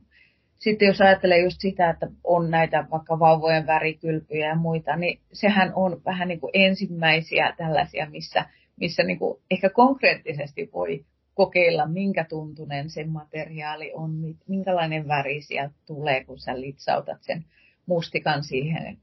sitten 0.59 0.87
jos 0.87 1.01
ajattelee 1.01 1.43
just 1.43 1.57
sitä, 1.59 1.89
että 1.89 2.07
on 2.23 2.51
näitä 2.51 2.85
vaikka 2.91 3.19
vauvojen 3.19 3.67
värikylpyjä 3.67 4.47
ja 4.47 4.55
muita, 4.55 4.95
niin 4.95 5.19
sehän 5.33 5.71
on 5.75 6.01
vähän 6.05 6.27
niin 6.27 6.39
kuin 6.39 6.51
ensimmäisiä 6.53 7.53
tällaisia, 7.57 8.09
missä, 8.09 8.45
missä 8.79 9.03
niin 9.03 9.19
kuin 9.19 9.39
ehkä 9.51 9.69
konkreettisesti 9.69 10.69
voi 10.73 11.05
kokeilla, 11.33 11.87
minkä 11.87 12.23
tuntunen 12.23 12.89
se 12.89 13.05
materiaali 13.05 13.91
on, 13.93 14.11
minkälainen 14.47 15.07
väri 15.07 15.41
sieltä 15.41 15.75
tulee, 15.85 16.23
kun 16.23 16.39
sä 16.39 16.61
litsautat 16.61 17.17
sen 17.21 17.45
mustikan 17.85 18.43
siihen 18.43 18.97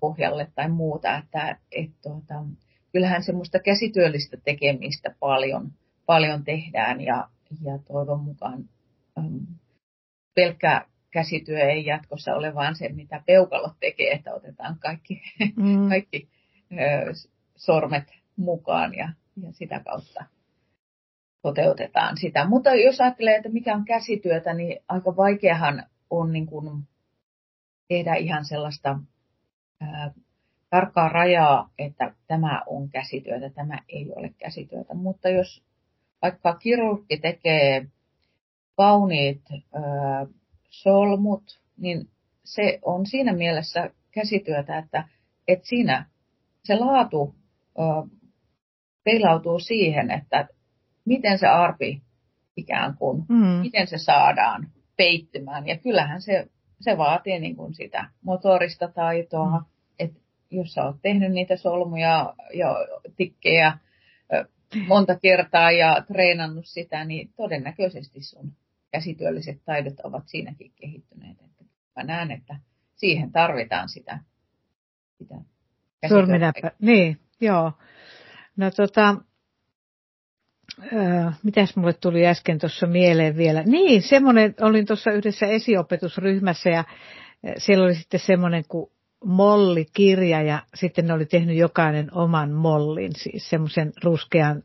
pohjalle 0.00 0.48
tai 0.54 0.68
muuta. 0.68 1.16
Että, 1.16 1.58
et, 1.72 1.90
tuota, 2.02 2.34
kyllähän 2.92 3.22
semmoista 3.22 3.58
käsityöllistä 3.58 4.36
tekemistä 4.44 5.14
paljon, 5.20 5.72
paljon 6.06 6.44
tehdään 6.44 7.00
ja, 7.00 7.28
ja 7.62 7.78
toivon 7.78 8.20
mukaan 8.20 8.68
äm, 9.18 9.46
pelkkä 10.34 10.86
käsityö 11.10 11.60
ei 11.60 11.86
jatkossa 11.86 12.34
ole 12.34 12.54
vaan 12.54 12.76
se, 12.76 12.88
mitä 12.88 13.22
peukalot 13.26 13.72
tekee, 13.80 14.12
että 14.12 14.34
otetaan 14.34 14.78
kaikki, 14.78 15.22
mm. 15.56 15.88
kaikki 15.88 16.28
ö, 16.72 17.12
sormet 17.56 18.04
mukaan 18.36 18.94
ja, 18.94 19.08
ja 19.42 19.52
sitä 19.52 19.80
kautta 19.80 20.24
toteutetaan 21.42 22.16
sitä. 22.16 22.48
Mutta 22.48 22.74
jos 22.74 23.00
ajattelee, 23.00 23.36
että 23.36 23.48
mikä 23.48 23.74
on 23.74 23.84
käsityötä, 23.84 24.54
niin 24.54 24.82
aika 24.88 25.16
vaikeahan 25.16 25.86
on 26.10 26.32
niin 26.32 26.46
kuin 26.46 26.82
tehdä 27.88 28.14
ihan 28.14 28.44
sellaista 28.44 28.98
ää, 29.80 30.10
tarkkaa 30.70 31.08
rajaa, 31.08 31.70
että 31.78 32.14
tämä 32.26 32.62
on 32.66 32.88
käsityötä, 32.88 33.50
tämä 33.50 33.78
ei 33.88 34.12
ole 34.16 34.34
käsityötä. 34.38 34.94
Mutta 34.94 35.28
jos 35.28 35.62
vaikka 36.22 36.54
kirurgi 36.54 37.18
tekee 37.18 37.86
kauniit 38.76 39.42
ää, 39.50 40.26
solmut, 40.70 41.60
niin 41.76 42.08
se 42.44 42.78
on 42.82 43.06
siinä 43.06 43.32
mielessä 43.32 43.90
käsityötä, 44.10 44.78
että, 44.78 45.08
että 45.48 45.66
siinä 45.66 46.06
se 46.64 46.76
laatu 46.76 47.34
ää, 47.78 47.86
peilautuu 49.04 49.58
siihen, 49.58 50.10
että 50.10 50.48
miten 51.04 51.38
se 51.38 51.46
arpi 51.46 52.02
ikään 52.56 52.96
kuin, 52.96 53.24
mm. 53.28 53.36
miten 53.36 53.86
se 53.86 53.98
saadaan 53.98 54.68
peittymään. 54.96 55.66
Ja 55.66 55.78
kyllähän 55.78 56.22
se, 56.22 56.48
se 56.80 56.98
vaatii 56.98 57.40
niin 57.40 57.56
kuin 57.56 57.74
sitä 57.74 58.10
motorista 58.22 58.88
taitoa, 58.88 59.58
mm. 59.60 59.66
että 59.98 60.20
jos 60.50 60.72
sä 60.72 60.84
oot 60.84 60.96
tehnyt 61.02 61.32
niitä 61.32 61.56
solmuja 61.56 62.34
ja 62.54 62.76
tikkejä 63.16 63.78
monta 64.88 65.18
kertaa 65.18 65.70
ja 65.70 66.04
treenannut 66.06 66.66
sitä, 66.66 67.04
niin 67.04 67.30
todennäköisesti 67.36 68.22
sun 68.22 68.52
käsityölliset 68.92 69.64
taidot 69.64 70.00
ovat 70.00 70.28
siinäkin 70.28 70.72
kehittyneet. 70.76 71.36
Että 71.40 71.64
mä 71.96 72.02
näen, 72.02 72.30
että 72.30 72.56
siihen 72.94 73.32
tarvitaan 73.32 73.88
sitä, 73.88 74.18
sitä 75.18 75.34
Sorminäppä. 76.08 76.70
Niin, 76.80 77.20
joo. 77.40 77.72
No 78.56 78.70
tota, 78.70 79.16
Öö, 80.92 81.30
mitäs 81.42 81.76
mulle 81.76 81.92
tuli 81.92 82.26
äsken 82.26 82.58
tuossa 82.58 82.86
mieleen 82.86 83.36
vielä? 83.36 83.62
Niin, 83.62 84.02
semmoinen, 84.02 84.54
olin 84.60 84.86
tuossa 84.86 85.10
yhdessä 85.10 85.46
esiopetusryhmässä 85.46 86.70
ja 86.70 86.84
siellä 87.58 87.84
oli 87.84 87.94
sitten 87.94 88.20
semmoinen 88.20 88.64
kuin 88.68 88.90
mollikirja 89.24 90.42
ja 90.42 90.62
sitten 90.74 91.06
ne 91.06 91.12
oli 91.12 91.26
tehnyt 91.26 91.56
jokainen 91.56 92.14
oman 92.14 92.50
mollin, 92.50 93.12
siis 93.16 93.50
semmoisen 93.50 93.92
ruskean 94.04 94.62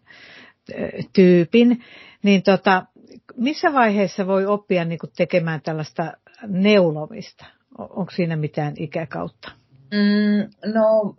tyypin. 1.13 1.83
Niin 2.23 2.43
tota, 2.43 2.85
missä 3.37 3.73
vaiheessa 3.73 4.27
voi 4.27 4.45
oppia 4.45 4.85
niin 4.85 4.99
tekemään 5.17 5.61
tällaista 5.61 6.13
neulomista? 6.47 7.45
Onko 7.77 8.11
siinä 8.11 8.35
mitään 8.35 8.73
ikäkautta? 8.77 9.51
Mm, 9.91 10.71
no, 10.73 11.15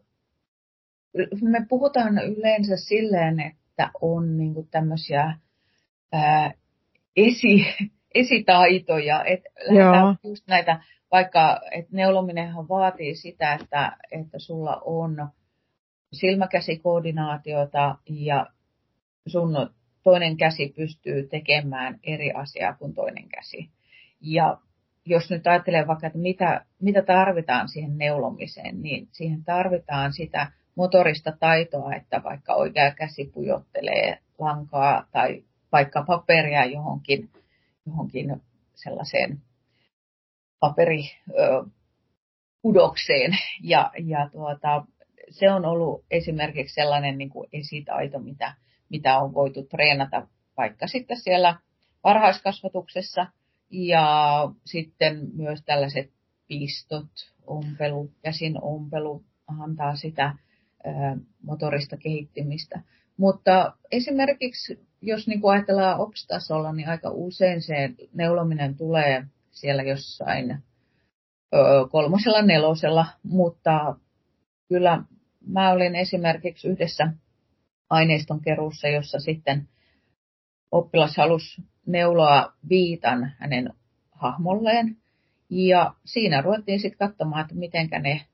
me 1.42 1.66
puhutaan 1.68 2.18
yleensä 2.18 2.76
silleen, 2.76 3.40
että 3.40 3.63
että 3.74 3.90
on 4.00 4.36
niin 4.36 4.54
kuin 4.54 4.68
tämmöisiä 4.70 5.34
ää, 6.12 6.52
esi, 7.16 7.66
esitaitoja, 8.14 9.24
että 9.24 9.48
lähdetään 9.68 10.18
just 10.24 10.46
näitä, 10.46 10.80
vaikka 11.12 11.60
että 11.70 11.96
neulominenhan 11.96 12.68
vaatii 12.68 13.14
sitä, 13.14 13.54
että, 13.54 13.96
että 14.10 14.38
sulla 14.38 14.82
on 14.84 15.28
silmäkäsikoordinaatiota 16.12 17.98
ja 18.08 18.46
sun 19.26 19.70
toinen 20.02 20.36
käsi 20.36 20.72
pystyy 20.76 21.28
tekemään 21.28 22.00
eri 22.02 22.32
asiaa 22.32 22.74
kuin 22.74 22.94
toinen 22.94 23.28
käsi. 23.28 23.70
Ja 24.20 24.58
jos 25.06 25.30
nyt 25.30 25.46
ajattelee 25.46 25.86
vaikka, 25.86 26.06
että 26.06 26.18
mitä, 26.18 26.64
mitä 26.80 27.02
tarvitaan 27.02 27.68
siihen 27.68 27.98
neulomiseen, 27.98 28.82
niin 28.82 29.08
siihen 29.12 29.44
tarvitaan 29.44 30.12
sitä 30.12 30.52
motorista 30.74 31.32
taitoa, 31.40 31.94
että 31.94 32.22
vaikka 32.22 32.54
oikea 32.54 32.94
käsi 32.94 33.30
pujottelee 33.34 34.18
lankaa 34.38 35.06
tai 35.12 35.44
vaikka 35.72 36.04
paperia 36.06 36.64
johonkin, 36.64 37.30
johonkin 37.86 38.42
sellaiseen 38.74 39.42
paperipudokseen. 40.60 43.38
Ja, 43.62 43.90
ja 44.04 44.28
tuota, 44.32 44.84
se 45.30 45.50
on 45.50 45.64
ollut 45.64 46.04
esimerkiksi 46.10 46.74
sellainen 46.74 47.18
niin 47.18 47.30
kuin 47.30 47.48
esitaito, 47.52 48.18
mitä, 48.18 48.54
mitä 48.88 49.18
on 49.18 49.34
voitu 49.34 49.62
treenata 49.62 50.26
vaikka 50.56 50.86
sitten 50.86 51.20
siellä 51.20 51.56
varhaiskasvatuksessa– 52.04 53.26
ja 53.74 54.48
sitten 54.64 55.30
myös 55.34 55.62
tällaiset 55.64 56.12
pistot, 56.48 57.06
ompelu, 57.46 58.10
käsin 58.22 58.62
ompelu 58.62 59.24
antaa 59.46 59.96
sitä 59.96 60.34
motorista 61.42 61.96
kehittymistä. 61.96 62.80
Mutta 63.16 63.76
esimerkiksi, 63.92 64.86
jos 65.02 65.28
niin 65.28 65.40
ajatellaan 65.44 66.00
OPS-tasolla, 66.00 66.72
niin 66.72 66.88
aika 66.88 67.10
usein 67.10 67.62
se 67.62 67.90
neulominen 68.14 68.76
tulee 68.76 69.26
siellä 69.50 69.82
jossain 69.82 70.58
kolmosella, 71.90 72.42
nelosella, 72.42 73.06
mutta 73.22 73.96
kyllä 74.68 75.02
mä 75.46 75.70
olin 75.70 75.96
esimerkiksi 75.96 76.68
yhdessä 76.68 77.12
aineiston 77.90 78.40
keruussa, 78.40 78.88
jossa 78.88 79.18
sitten 79.18 79.68
oppilas 80.72 81.16
halusi 81.16 81.62
neuloa 81.86 82.52
viitan 82.68 83.32
hänen 83.38 83.70
hahmolleen. 84.10 84.96
Ja 85.50 85.94
siinä 86.04 86.40
ruvettiin 86.40 86.80
sitten 86.80 87.08
katsomaan, 87.08 87.42
että 87.42 87.54
miten 87.54 87.88
ne 88.00 88.26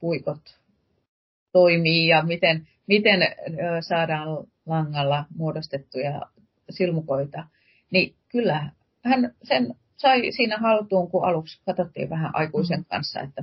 puikot 0.00 0.60
toimii 1.52 2.08
ja 2.08 2.22
miten, 2.22 2.68
miten 2.86 3.20
saadaan 3.80 4.28
langalla 4.66 5.24
muodostettuja 5.36 6.22
silmukoita. 6.70 7.46
Niin 7.90 8.14
kyllä 8.28 8.70
hän 9.04 9.34
sen 9.42 9.74
sai 9.96 10.32
siinä 10.32 10.58
haltuun, 10.58 11.10
kun 11.10 11.24
aluksi 11.24 11.60
katsottiin 11.66 12.10
vähän 12.10 12.30
aikuisen 12.34 12.78
mm. 12.78 12.84
kanssa, 12.84 13.20
että 13.20 13.42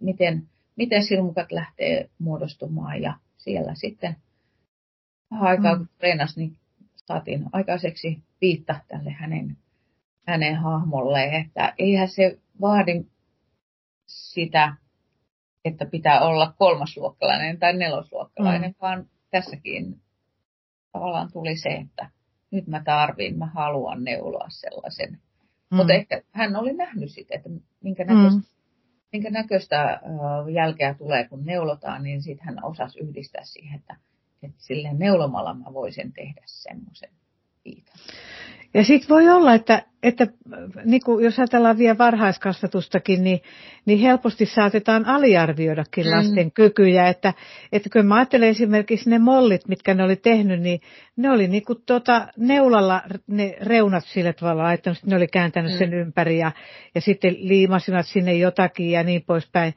miten, 0.00 0.48
miten 0.76 1.04
silmukat 1.04 1.52
lähtee 1.52 2.10
muodostumaan. 2.18 3.02
Ja 3.02 3.14
siellä 3.36 3.74
sitten 3.74 4.16
vähän 5.30 5.48
aikaa, 5.48 5.76
kun 5.76 5.88
treenasi, 5.98 6.40
niin 6.40 6.56
saatiin 6.96 7.44
aikaiseksi 7.52 8.18
viitta 8.40 8.80
tälle 8.88 9.10
hänen, 9.10 9.56
hänen 10.26 10.56
hahmolle, 10.56 11.24
että 11.24 11.74
eihän 11.78 12.08
se 12.08 12.38
vaadi 12.60 13.04
sitä, 14.06 14.74
että 15.64 15.86
pitää 15.86 16.20
olla 16.20 16.54
kolmasluokkalainen 16.58 17.58
tai 17.58 17.76
nelosluokkalainen, 17.76 18.70
mm. 18.70 18.76
vaan 18.80 19.06
tässäkin 19.30 20.00
tavallaan 20.92 21.32
tuli 21.32 21.56
se, 21.56 21.68
että 21.68 22.10
nyt 22.50 22.66
mä 22.66 22.82
tarvin, 22.84 23.38
mä 23.38 23.46
haluan 23.46 24.04
neuloa 24.04 24.48
sellaisen. 24.48 25.10
Mm. 25.10 25.76
Mutta 25.76 25.92
ehkä 25.92 26.22
hän 26.32 26.56
oli 26.56 26.72
nähnyt 26.72 27.10
sitä, 27.10 27.34
että 27.34 27.48
minkä 27.82 28.04
näköistä, 28.04 28.40
mm. 28.40 28.44
minkä 29.12 29.30
näköistä 29.30 30.00
jälkeä 30.52 30.94
tulee, 30.94 31.28
kun 31.28 31.44
neulotaan, 31.44 32.02
niin 32.02 32.22
sitten 32.22 32.46
hän 32.46 32.64
osasi 32.64 33.00
yhdistää 33.00 33.44
siihen, 33.44 33.80
että, 33.80 33.96
että 34.42 34.56
silleen 34.58 34.98
neulomalla 34.98 35.54
mä 35.54 35.72
voisin 35.72 36.12
tehdä 36.12 36.42
semmoisen 36.46 37.10
viitan. 37.64 37.96
Ja 38.74 38.84
sitten 38.84 39.08
voi 39.08 39.28
olla, 39.28 39.54
että, 39.54 39.82
että 40.02 40.26
niin 40.84 41.00
kuin 41.04 41.24
jos 41.24 41.38
ajatellaan 41.38 41.78
vielä 41.78 41.98
varhaiskasvatustakin, 41.98 43.24
niin, 43.24 43.40
niin 43.86 43.98
helposti 43.98 44.46
saatetaan 44.46 45.06
aliarvioidakin 45.06 46.06
mm. 46.06 46.10
lasten 46.10 46.46
mm. 46.46 46.52
kykyjä. 46.52 47.08
Että, 47.08 47.34
että 47.72 47.88
kun 47.92 48.06
mä 48.06 48.14
ajattelen 48.14 48.48
esimerkiksi 48.48 49.10
ne 49.10 49.18
mollit, 49.18 49.68
mitkä 49.68 49.94
ne 49.94 50.04
oli 50.04 50.16
tehnyt, 50.16 50.60
niin 50.60 50.80
ne 51.16 51.30
oli 51.30 51.48
niin 51.48 51.64
kuin 51.64 51.78
tuota, 51.86 52.28
neulalla 52.36 53.02
ne 53.26 53.56
reunat 53.60 54.04
sillä 54.04 54.32
tavalla 54.32 54.62
laittanut, 54.62 55.04
ne 55.06 55.16
oli 55.16 55.26
kääntänyt 55.26 55.72
mm. 55.72 55.78
sen 55.78 55.94
ympäri 55.94 56.38
ja, 56.38 56.52
ja 56.94 57.00
sitten 57.00 57.36
liimasivat 57.38 58.06
sinne 58.06 58.34
jotakin 58.34 58.90
ja 58.90 59.02
niin 59.02 59.22
poispäin. 59.26 59.74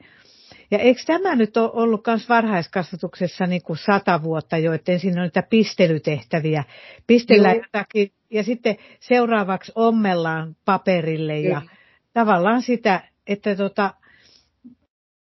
Ja 0.70 0.78
eikö 0.78 1.00
tämä 1.06 1.34
nyt 1.34 1.56
ole 1.56 1.70
ollut 1.72 2.06
myös 2.06 2.28
varhaiskasvatuksessa 2.28 3.46
niin 3.46 3.62
kuin 3.62 3.76
sata 3.76 4.22
vuotta 4.22 4.58
jo, 4.58 4.72
että 4.72 4.92
ensin 4.92 5.18
on 5.18 5.22
niitä 5.22 5.42
pistelytehtäviä. 5.42 6.64
Pistellään 7.06 7.56
Joo. 7.56 7.64
jotakin 7.64 8.12
ja 8.30 8.42
sitten 8.42 8.76
seuraavaksi 9.00 9.72
ommellaan 9.74 10.56
paperille 10.64 11.40
ja 11.40 11.60
Kyllä. 11.60 11.72
tavallaan 12.12 12.62
sitä, 12.62 13.00
että 13.26 13.56
tota, 13.56 13.94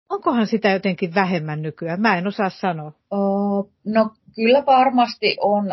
onkohan 0.10 0.48
sitä 0.48 0.70
jotenkin 0.70 1.16
vähemmän 1.16 1.62
nykyään? 1.62 2.02
Mä 2.02 2.18
en 2.18 2.28
osaa 2.28 2.50
sanoa. 2.50 2.92
Oh, 3.12 3.70
no 3.86 4.10
kyllä 4.36 4.66
varmasti 4.66 5.38
on 5.42 5.66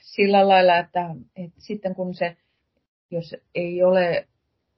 sillä 0.00 0.48
lailla, 0.48 0.76
että, 0.76 1.00
että 1.36 1.60
sitten 1.60 1.94
kun 1.94 2.14
se, 2.14 2.36
jos 3.10 3.36
ei 3.54 3.82
ole 3.82 4.28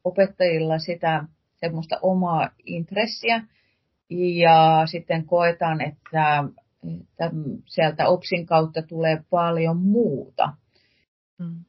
opettajilla 0.05 0.79
sitä 0.79 1.25
semmoista 1.66 1.98
omaa 2.03 2.51
intressiä. 2.64 3.42
Ja 4.11 4.83
sitten 4.87 5.27
koetaan, 5.27 5.81
että, 5.81 6.44
että 6.85 7.31
sieltä 7.66 8.09
OPSin 8.09 8.46
kautta 8.46 8.83
tulee 8.83 9.22
paljon 9.31 9.77
muuta. 9.77 10.53
Mm. 11.38 11.64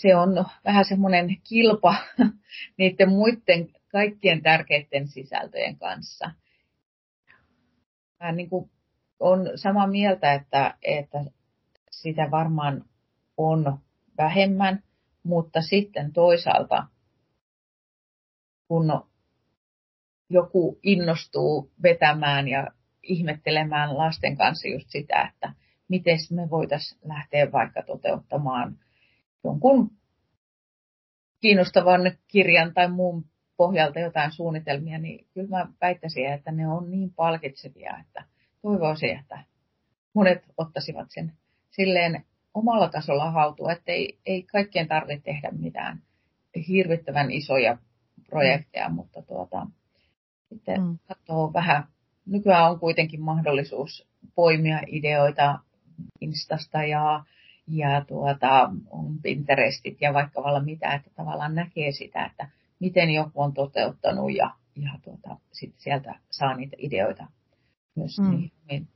Se 0.00 0.16
on 0.16 0.44
vähän 0.64 0.84
semmoinen 0.84 1.36
kilpa 1.48 1.94
niiden 2.78 3.08
muiden 3.08 3.68
kaikkien 3.92 4.42
tärkeiden 4.42 5.08
sisältöjen 5.08 5.78
kanssa. 5.78 6.30
Mä 8.20 8.32
niin 8.32 8.48
kuin 8.48 8.70
on 9.20 9.50
samaa 9.54 9.86
mieltä, 9.86 10.34
että, 10.34 10.74
että 10.82 11.18
sitä 11.90 12.30
varmaan 12.30 12.84
on 13.36 13.78
vähemmän, 14.18 14.82
mutta 15.22 15.62
sitten 15.62 16.12
toisaalta, 16.12 16.86
kun 18.68 19.09
joku 20.30 20.78
innostuu 20.82 21.70
vetämään 21.82 22.48
ja 22.48 22.66
ihmettelemään 23.02 23.98
lasten 23.98 24.36
kanssa 24.36 24.68
just 24.68 24.86
sitä, 24.88 25.30
että 25.34 25.52
miten 25.88 26.18
me 26.30 26.50
voitaisiin 26.50 27.00
lähteä 27.04 27.52
vaikka 27.52 27.82
toteuttamaan 27.82 28.78
jonkun 29.44 29.90
kiinnostavan 31.40 32.00
kirjan 32.28 32.74
tai 32.74 32.90
muun 32.90 33.24
pohjalta 33.56 33.98
jotain 33.98 34.32
suunnitelmia, 34.32 34.98
niin 34.98 35.26
kyllä 35.34 35.48
mä 35.48 35.66
väittäisin, 35.80 36.32
että 36.32 36.52
ne 36.52 36.68
on 36.68 36.90
niin 36.90 37.14
palkitsevia, 37.14 37.98
että 38.00 38.24
toivoisin, 38.62 39.18
että 39.18 39.44
monet 40.14 40.44
ottaisivat 40.56 41.06
sen 41.10 41.32
silleen 41.70 42.24
omalla 42.54 42.88
tasolla 42.88 43.30
haltuun, 43.30 43.70
että 43.70 43.92
ei, 43.92 44.18
ei 44.26 44.42
kaikkien 44.42 44.88
tarvitse 44.88 45.24
tehdä 45.24 45.50
mitään 45.52 46.02
hirvittävän 46.68 47.30
isoja 47.30 47.78
projekteja, 48.26 48.88
mutta 48.88 49.22
tuota, 49.22 49.66
sitten 50.50 50.80
mm. 50.80 50.98
katsoo 51.08 51.52
vähän. 51.52 51.84
Nykyään 52.26 52.70
on 52.70 52.80
kuitenkin 52.80 53.20
mahdollisuus 53.20 54.08
poimia 54.34 54.80
ideoita 54.86 55.58
Instasta 56.20 56.84
ja, 56.84 57.24
ja 57.66 58.04
tuota, 58.04 58.70
on 58.90 59.18
Pinterestit 59.22 60.00
ja 60.00 60.14
vaikka 60.14 60.42
valla 60.42 60.60
mitä, 60.60 60.94
että 60.94 61.10
tavallaan 61.16 61.54
näkee 61.54 61.92
sitä, 61.92 62.24
että 62.24 62.48
miten 62.80 63.10
joku 63.10 63.42
on 63.42 63.54
toteuttanut 63.54 64.34
ja, 64.34 64.50
ja 64.76 64.90
tuota, 65.02 65.36
sitten 65.52 65.80
sieltä 65.80 66.14
saa 66.30 66.56
niitä 66.56 66.76
ideoita 66.78 67.26
myös 67.96 68.18
mm. 68.18 68.30
niihin 68.30 68.88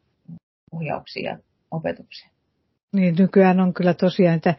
ohjauksiin 0.73 1.25
ja 1.25 1.39
opetukseen. 1.71 2.34
Niin, 2.95 3.15
nykyään 3.19 3.61
on 3.61 3.75
kyllä 3.75 3.95
tosiaan, 3.95 4.37
että 4.37 4.55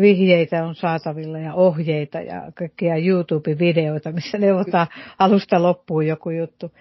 vihjeitä 0.00 0.64
on 0.64 0.74
saatavilla 0.74 1.38
ja 1.38 1.54
ohjeita 1.54 2.20
ja 2.20 2.52
kaikkia 2.54 2.96
YouTube-videoita, 2.96 4.12
missä 4.12 4.38
neuvotaan 4.38 4.86
alusta 5.18 5.62
loppuun 5.62 6.06
joku 6.06 6.30
juttu. 6.30 6.72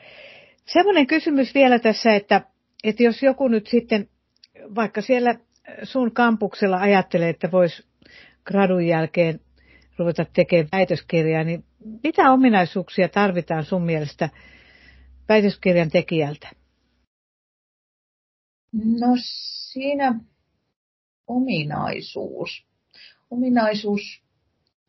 Semmoinen 0.66 1.08
kysymys 1.08 1.54
vielä 1.54 1.80
tässä, 1.80 2.16
että, 2.16 2.42
että 2.84 3.04
jos 3.04 3.24
joku 3.24 3.48
nyt 3.48 3.68
sitten 3.68 4.10
vaikka 4.76 5.02
siellä 5.02 5.36
sun 5.84 6.12
kampuksella 6.12 6.78
ajattelee, 6.78 7.30
että 7.30 7.52
voisi 7.52 7.84
gradun 8.46 8.88
jälkeen 8.88 9.40
ruveta 9.98 10.26
tekemään 10.34 10.70
väitöskirjaa, 10.72 11.44
niin 11.44 11.64
mitä 12.04 12.32
ominaisuuksia 12.32 13.10
tarvitaan 13.10 13.64
sun 13.64 13.82
mielestä 13.82 14.30
väitöskirjan 15.30 15.90
tekijältä? 15.90 16.50
No 18.74 19.08
siinä 19.72 20.20
ominaisuus 21.30 22.70
ominaisuus 23.32 24.24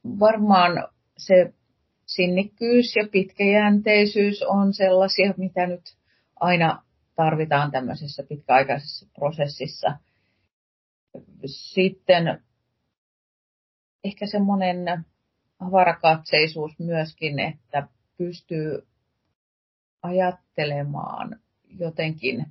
varmaan 0.04 0.88
se 1.18 1.54
sinnikkyys 2.06 2.96
ja 2.96 3.08
pitkäjänteisyys 3.12 4.42
on 4.42 4.74
sellaisia, 4.74 5.34
mitä 5.36 5.66
nyt 5.66 5.96
aina 6.36 6.82
tarvitaan 7.14 7.70
tämmöisessä 7.70 8.22
pitkäaikaisessa 8.28 9.06
prosessissa. 9.14 9.96
Sitten 11.46 12.42
ehkä 14.04 14.26
semmoinen 14.26 15.04
avarakatseisuus 15.58 16.78
myöskin, 16.78 17.38
että 17.38 17.88
pystyy 18.18 18.86
ajattelemaan 20.02 21.40
jotenkin 21.78 22.46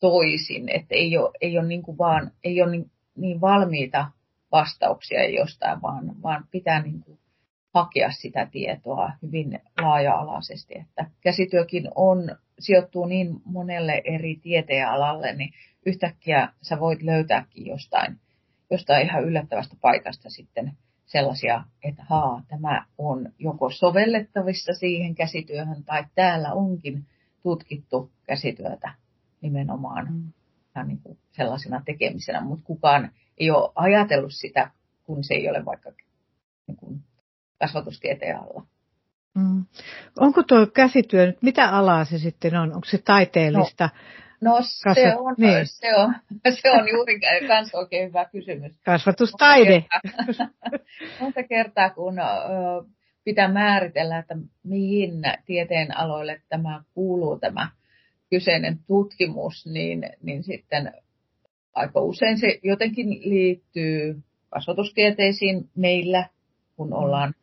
toisin, 0.00 0.68
että 0.68 0.94
ei 0.94 1.18
ole, 1.18 1.30
ei 1.40 1.58
ole, 1.58 1.66
niin 1.66 1.82
kuin 1.82 1.98
vaan, 1.98 2.30
ei 2.44 2.62
ole 2.62 2.70
niin, 2.70 2.90
niin 3.16 3.40
valmiita 3.40 4.06
vastauksia 4.52 5.28
jostain, 5.28 5.82
vaan, 5.82 6.22
vaan 6.22 6.44
pitää 6.50 6.82
niin 6.82 7.00
kuin 7.00 7.18
hakea 7.74 8.10
sitä 8.10 8.46
tietoa 8.46 9.12
hyvin 9.22 9.60
laaja-alaisesti. 9.82 10.74
Että 10.78 11.10
käsityökin 11.20 11.88
on, 11.94 12.36
sijoittuu 12.58 13.06
niin 13.06 13.42
monelle 13.44 14.02
eri 14.04 14.36
tieteenalalle, 14.36 15.32
niin 15.32 15.52
yhtäkkiä 15.86 16.48
sä 16.62 16.80
voit 16.80 17.02
löytääkin 17.02 17.66
jostain, 17.66 18.20
jostain 18.70 19.06
ihan 19.06 19.24
yllättävästä 19.24 19.76
paikasta 19.80 20.30
sitten 20.30 20.72
sellaisia, 21.06 21.64
että 21.84 22.02
haa, 22.08 22.42
tämä 22.48 22.84
on 22.98 23.32
joko 23.38 23.70
sovellettavissa 23.70 24.72
siihen 24.72 25.14
käsityöhön 25.14 25.84
tai 25.84 26.04
täällä 26.14 26.52
onkin 26.52 27.06
tutkittu 27.42 28.10
käsityötä 28.26 28.94
nimenomaan 29.40 30.06
mm. 30.12 30.86
niin 30.86 31.00
kuin 31.02 31.18
sellaisena 31.30 31.82
tekemisenä, 31.84 32.40
mutta 32.40 32.64
kukaan 32.64 33.10
ei 33.38 33.50
ole 33.50 33.72
ajatellut 33.74 34.34
sitä, 34.34 34.70
kun 35.04 35.24
se 35.24 35.34
ei 35.34 35.50
ole 35.50 35.64
vaikka 35.64 35.90
niin 36.66 36.76
kuin 36.76 37.00
kasvatustieteen 37.60 38.36
alla. 38.36 38.66
Mm. 39.34 39.64
Onko 40.18 40.42
tuo 40.42 40.66
käsityö 40.66 41.26
nyt, 41.26 41.42
mitä 41.42 41.68
alaa 41.68 42.04
se 42.04 42.18
sitten 42.18 42.56
on? 42.56 42.72
Onko 42.72 42.86
se 42.90 42.98
taiteellista? 42.98 43.88
No, 44.40 44.50
no 44.50 44.58
se, 44.62 44.84
Kasvat... 44.84 45.14
on, 45.18 45.34
niin. 45.38 45.66
se, 45.66 45.94
on, 45.96 46.14
se 46.60 46.70
on 46.70 46.88
juuri 46.88 47.20
myös 47.40 47.74
oikein 47.74 48.08
hyvä 48.08 48.24
kysymys. 48.24 48.72
Kasvatustaide. 48.84 49.74
Monta 49.74 50.00
kertaa, 50.26 50.48
monta 51.20 51.42
kertaa 51.42 51.90
kun 51.90 52.14
pitää 53.24 53.48
määritellä, 53.48 54.18
että 54.18 54.36
mihin 54.64 55.12
tieteen 55.46 55.96
aloille 55.96 56.42
tämä 56.48 56.82
kuuluu 56.94 57.38
tämä 57.38 57.70
kyseinen 58.30 58.78
tutkimus, 58.86 59.66
niin, 59.66 60.02
niin 60.22 60.42
sitten 60.42 60.92
aika 61.74 62.00
usein 62.00 62.38
se 62.38 62.60
jotenkin 62.62 63.08
liittyy 63.08 64.22
kasvatustieteisiin 64.48 65.70
meillä, 65.76 66.28
kun 66.76 66.88
mm. 66.88 66.92
ollaan 66.92 67.34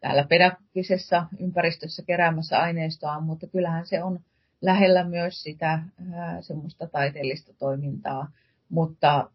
täällä 0.00 0.24
pedagogisessa 0.28 1.26
ympäristössä 1.40 2.02
keräämässä 2.06 2.58
aineistoa, 2.58 3.20
mutta 3.20 3.46
kyllähän 3.46 3.86
se 3.86 4.02
on 4.02 4.20
lähellä 4.60 5.04
myös 5.04 5.42
sitä 5.42 5.82
ää, 6.12 6.42
semmoista 6.42 6.86
taiteellista 6.86 7.52
toimintaa, 7.58 8.30
mutta 8.68 9.30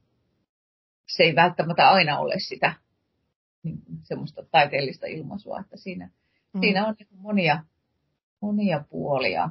se 1.08 1.24
ei 1.24 1.36
välttämättä 1.36 1.89
aina 1.89 2.20
ole 2.20 2.36
sitä 2.38 2.74
niin, 3.64 3.78
semmoista 4.04 4.43
taiteellista 4.52 5.08
ilmaisua, 5.08 5.60
että 5.60 5.78
siinä, 5.78 6.10
mm. 6.54 6.60
siinä 6.60 6.88
on 6.88 6.95
niin 7.00 7.08
monia, 7.22 7.64
monia 8.41 8.84
puolia. 8.89 9.50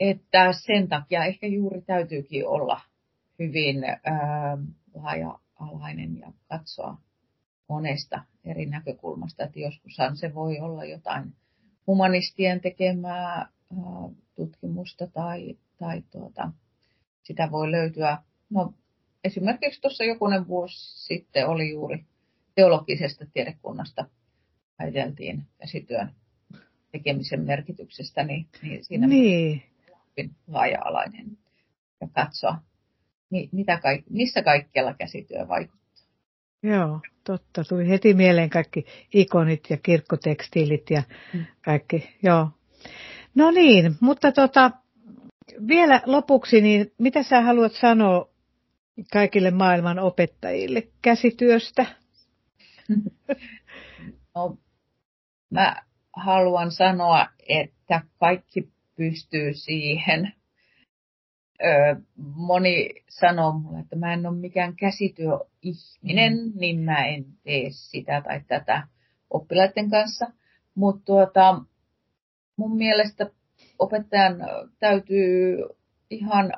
Että 0.00 0.52
sen 0.52 0.88
takia 0.88 1.24
ehkä 1.24 1.46
juuri 1.46 1.80
täytyykin 1.82 2.46
olla 2.46 2.80
hyvin 3.38 3.76
laaja-alainen 4.94 6.18
ja 6.18 6.32
katsoa 6.48 6.98
monesta 7.68 8.24
eri 8.44 8.66
näkökulmasta. 8.66 9.44
Että 9.44 9.60
joskushan 9.60 10.16
se 10.16 10.34
voi 10.34 10.58
olla 10.60 10.84
jotain 10.84 11.34
humanistien 11.86 12.60
tekemää 12.60 13.48
tutkimusta 14.34 15.06
tai, 15.06 15.58
tai 15.78 16.02
tuota, 16.10 16.52
sitä 17.22 17.50
voi 17.50 17.70
löytyä. 17.70 18.18
No, 18.50 18.74
esimerkiksi 19.24 19.80
tuossa 19.80 20.04
jokunen 20.04 20.48
vuosi 20.48 21.06
sitten 21.06 21.48
oli 21.48 21.70
juuri 21.70 22.04
teologisesta 22.54 23.26
tiedekunnasta 23.32 24.04
ajateltiin 24.78 25.42
käsityön 25.58 26.12
tekemisen 26.92 27.40
merkityksestä, 27.40 28.24
niin, 28.24 28.46
niin 28.62 28.84
siinä 28.84 29.06
niin. 29.06 29.62
On 30.22 30.30
laaja-alainen 30.46 31.38
ja 32.00 32.08
katsoa, 32.12 32.58
mitä 33.52 33.80
missä 34.10 34.42
kaikkialla 34.42 34.94
käsityö 34.94 35.48
vaikuttaa. 35.48 35.78
Joo, 36.62 37.00
totta. 37.24 37.64
Tuli 37.64 37.88
heti 37.88 38.14
mieleen 38.14 38.50
kaikki 38.50 38.86
ikonit 39.14 39.70
ja 39.70 39.76
kirkkotekstiilit 39.76 40.90
ja 40.90 41.02
mm. 41.34 41.44
kaikki. 41.64 42.16
Joo. 42.22 42.48
No 43.34 43.50
niin, 43.50 43.96
mutta 44.00 44.32
tota, 44.32 44.70
vielä 45.68 46.02
lopuksi, 46.06 46.60
niin 46.60 46.92
mitä 46.98 47.22
sä 47.22 47.40
haluat 47.40 47.72
sanoa 47.72 48.28
kaikille 49.12 49.50
maailman 49.50 49.98
opettajille 49.98 50.88
käsityöstä? 51.02 51.86
No, 54.34 54.58
mä 55.50 55.76
haluan 56.16 56.72
sanoa, 56.72 57.26
että 57.48 58.00
kaikki 58.20 58.68
pystyy 58.98 59.54
siihen 59.54 60.32
moni 62.16 62.90
sanoo 63.08 63.52
mulle, 63.52 63.78
että 63.78 63.96
mä 63.96 64.12
en 64.12 64.26
ole 64.26 64.36
mikään 64.36 64.76
käsityöihminen, 64.76 66.32
mm. 66.32 66.52
niin 66.54 66.80
mä 66.80 67.06
en 67.06 67.24
tee 67.42 67.66
sitä 67.70 68.20
tai 68.20 68.40
tätä 68.48 68.86
oppilaiden 69.30 69.90
kanssa. 69.90 70.26
Mutta 70.74 71.04
tuota, 71.04 71.60
mun 72.56 72.76
mielestä 72.76 73.30
opettajan 73.78 74.36
täytyy 74.78 75.58
ihan 76.10 76.52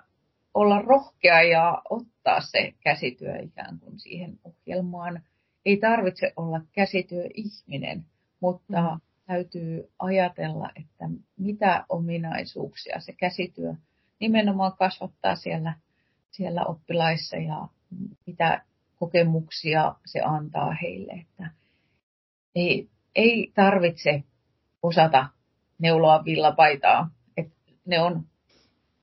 olla 0.54 0.82
rohkea 0.82 1.42
ja 1.42 1.82
ottaa 1.90 2.40
se 2.40 2.74
käsityö 2.80 3.38
ikään 3.42 3.78
kuin 3.78 3.98
siihen 3.98 4.38
ohjelmaan. 4.44 5.22
Ei 5.64 5.76
tarvitse 5.76 6.32
olla 6.36 6.60
käsityöihminen, 6.72 8.04
mutta 8.40 8.80
mm. 8.94 9.00
Täytyy 9.30 9.92
ajatella, 9.98 10.70
että 10.76 11.04
mitä 11.36 11.84
ominaisuuksia 11.88 13.00
se 13.00 13.12
käsityö 13.12 13.74
nimenomaan 14.20 14.76
kasvattaa 14.76 15.36
siellä, 15.36 15.74
siellä 16.30 16.64
oppilaissa 16.64 17.36
ja 17.36 17.68
mitä 18.26 18.62
kokemuksia 18.96 19.94
se 20.06 20.20
antaa 20.20 20.74
heille. 20.82 21.12
Että 21.12 21.50
ei, 22.54 22.88
ei 23.14 23.52
tarvitse 23.54 24.22
osata 24.82 25.26
neuloa 25.78 26.24
villapaitaa. 26.24 27.10
että 27.36 27.54
ne 27.86 28.00
on 28.00 28.24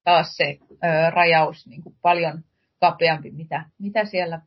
taas 0.03 0.35
se 0.35 0.59
ö, 0.71 1.09
rajaus 1.09 1.67
niin 1.67 1.83
kuin 1.83 1.95
paljon 2.01 2.43
kapeampi, 2.79 3.31
mitä, 3.31 3.65
mitä 3.79 4.05
siellä 4.05 4.41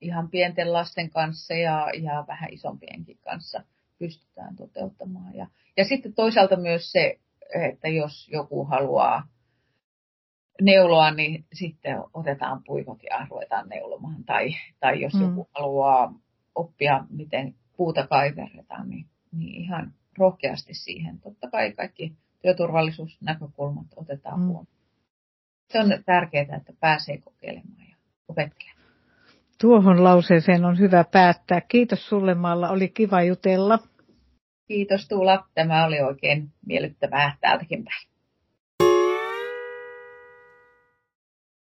ihan 0.00 0.30
pienten 0.30 0.72
lasten 0.72 1.10
kanssa 1.10 1.54
ja, 1.54 1.90
ja 2.02 2.24
vähän 2.28 2.52
isompienkin 2.52 3.18
kanssa 3.18 3.62
pystytään 3.98 4.56
toteuttamaan. 4.56 5.34
Ja, 5.34 5.46
ja 5.76 5.84
sitten 5.84 6.14
toisaalta 6.14 6.56
myös 6.56 6.92
se 6.92 7.18
että 7.54 7.88
jos 7.88 8.28
joku 8.28 8.64
haluaa 8.64 9.28
neuloa, 10.62 11.10
niin 11.10 11.44
sitten 11.52 11.96
otetaan 12.14 12.62
puikot 12.66 13.02
ja 13.10 13.26
ruvetaan 13.30 13.68
neulomaan. 13.68 14.24
Tai, 14.24 14.48
tai 14.80 15.00
jos 15.00 15.14
mm. 15.14 15.20
joku 15.20 15.48
haluaa 15.54 16.14
oppia, 16.54 17.04
miten 17.10 17.54
puuta 17.76 18.06
kaiverretaan, 18.06 18.88
niin, 18.88 19.06
niin 19.32 19.62
ihan 19.62 19.94
rohkeasti 20.18 20.74
siihen. 20.74 21.20
Totta 21.20 21.50
kai 21.50 21.72
kaikki 21.72 22.16
työturvallisuusnäkökulmat 22.42 23.86
otetaan 23.96 24.40
mm. 24.40 24.46
huomioon. 24.46 24.76
Se 25.72 25.80
on 25.80 25.86
tärkeää, 26.06 26.56
että 26.56 26.72
pääsee 26.80 27.18
kokeilemaan 27.18 27.88
ja 27.90 27.96
opettelemaan. 28.28 28.75
Tuohon 29.60 30.04
lauseeseen 30.04 30.64
on 30.64 30.78
hyvä 30.78 31.04
päättää. 31.04 31.60
Kiitos 31.60 32.08
sulle 32.08 32.34
Malla, 32.34 32.70
oli 32.70 32.88
kiva 32.88 33.22
jutella. 33.22 33.78
Kiitos 34.68 35.08
Tuula, 35.08 35.46
tämä 35.54 35.84
oli 35.84 36.00
oikein 36.00 36.52
miellyttävää 36.66 37.36
täältäkin 37.40 37.84
päin. 37.84 38.15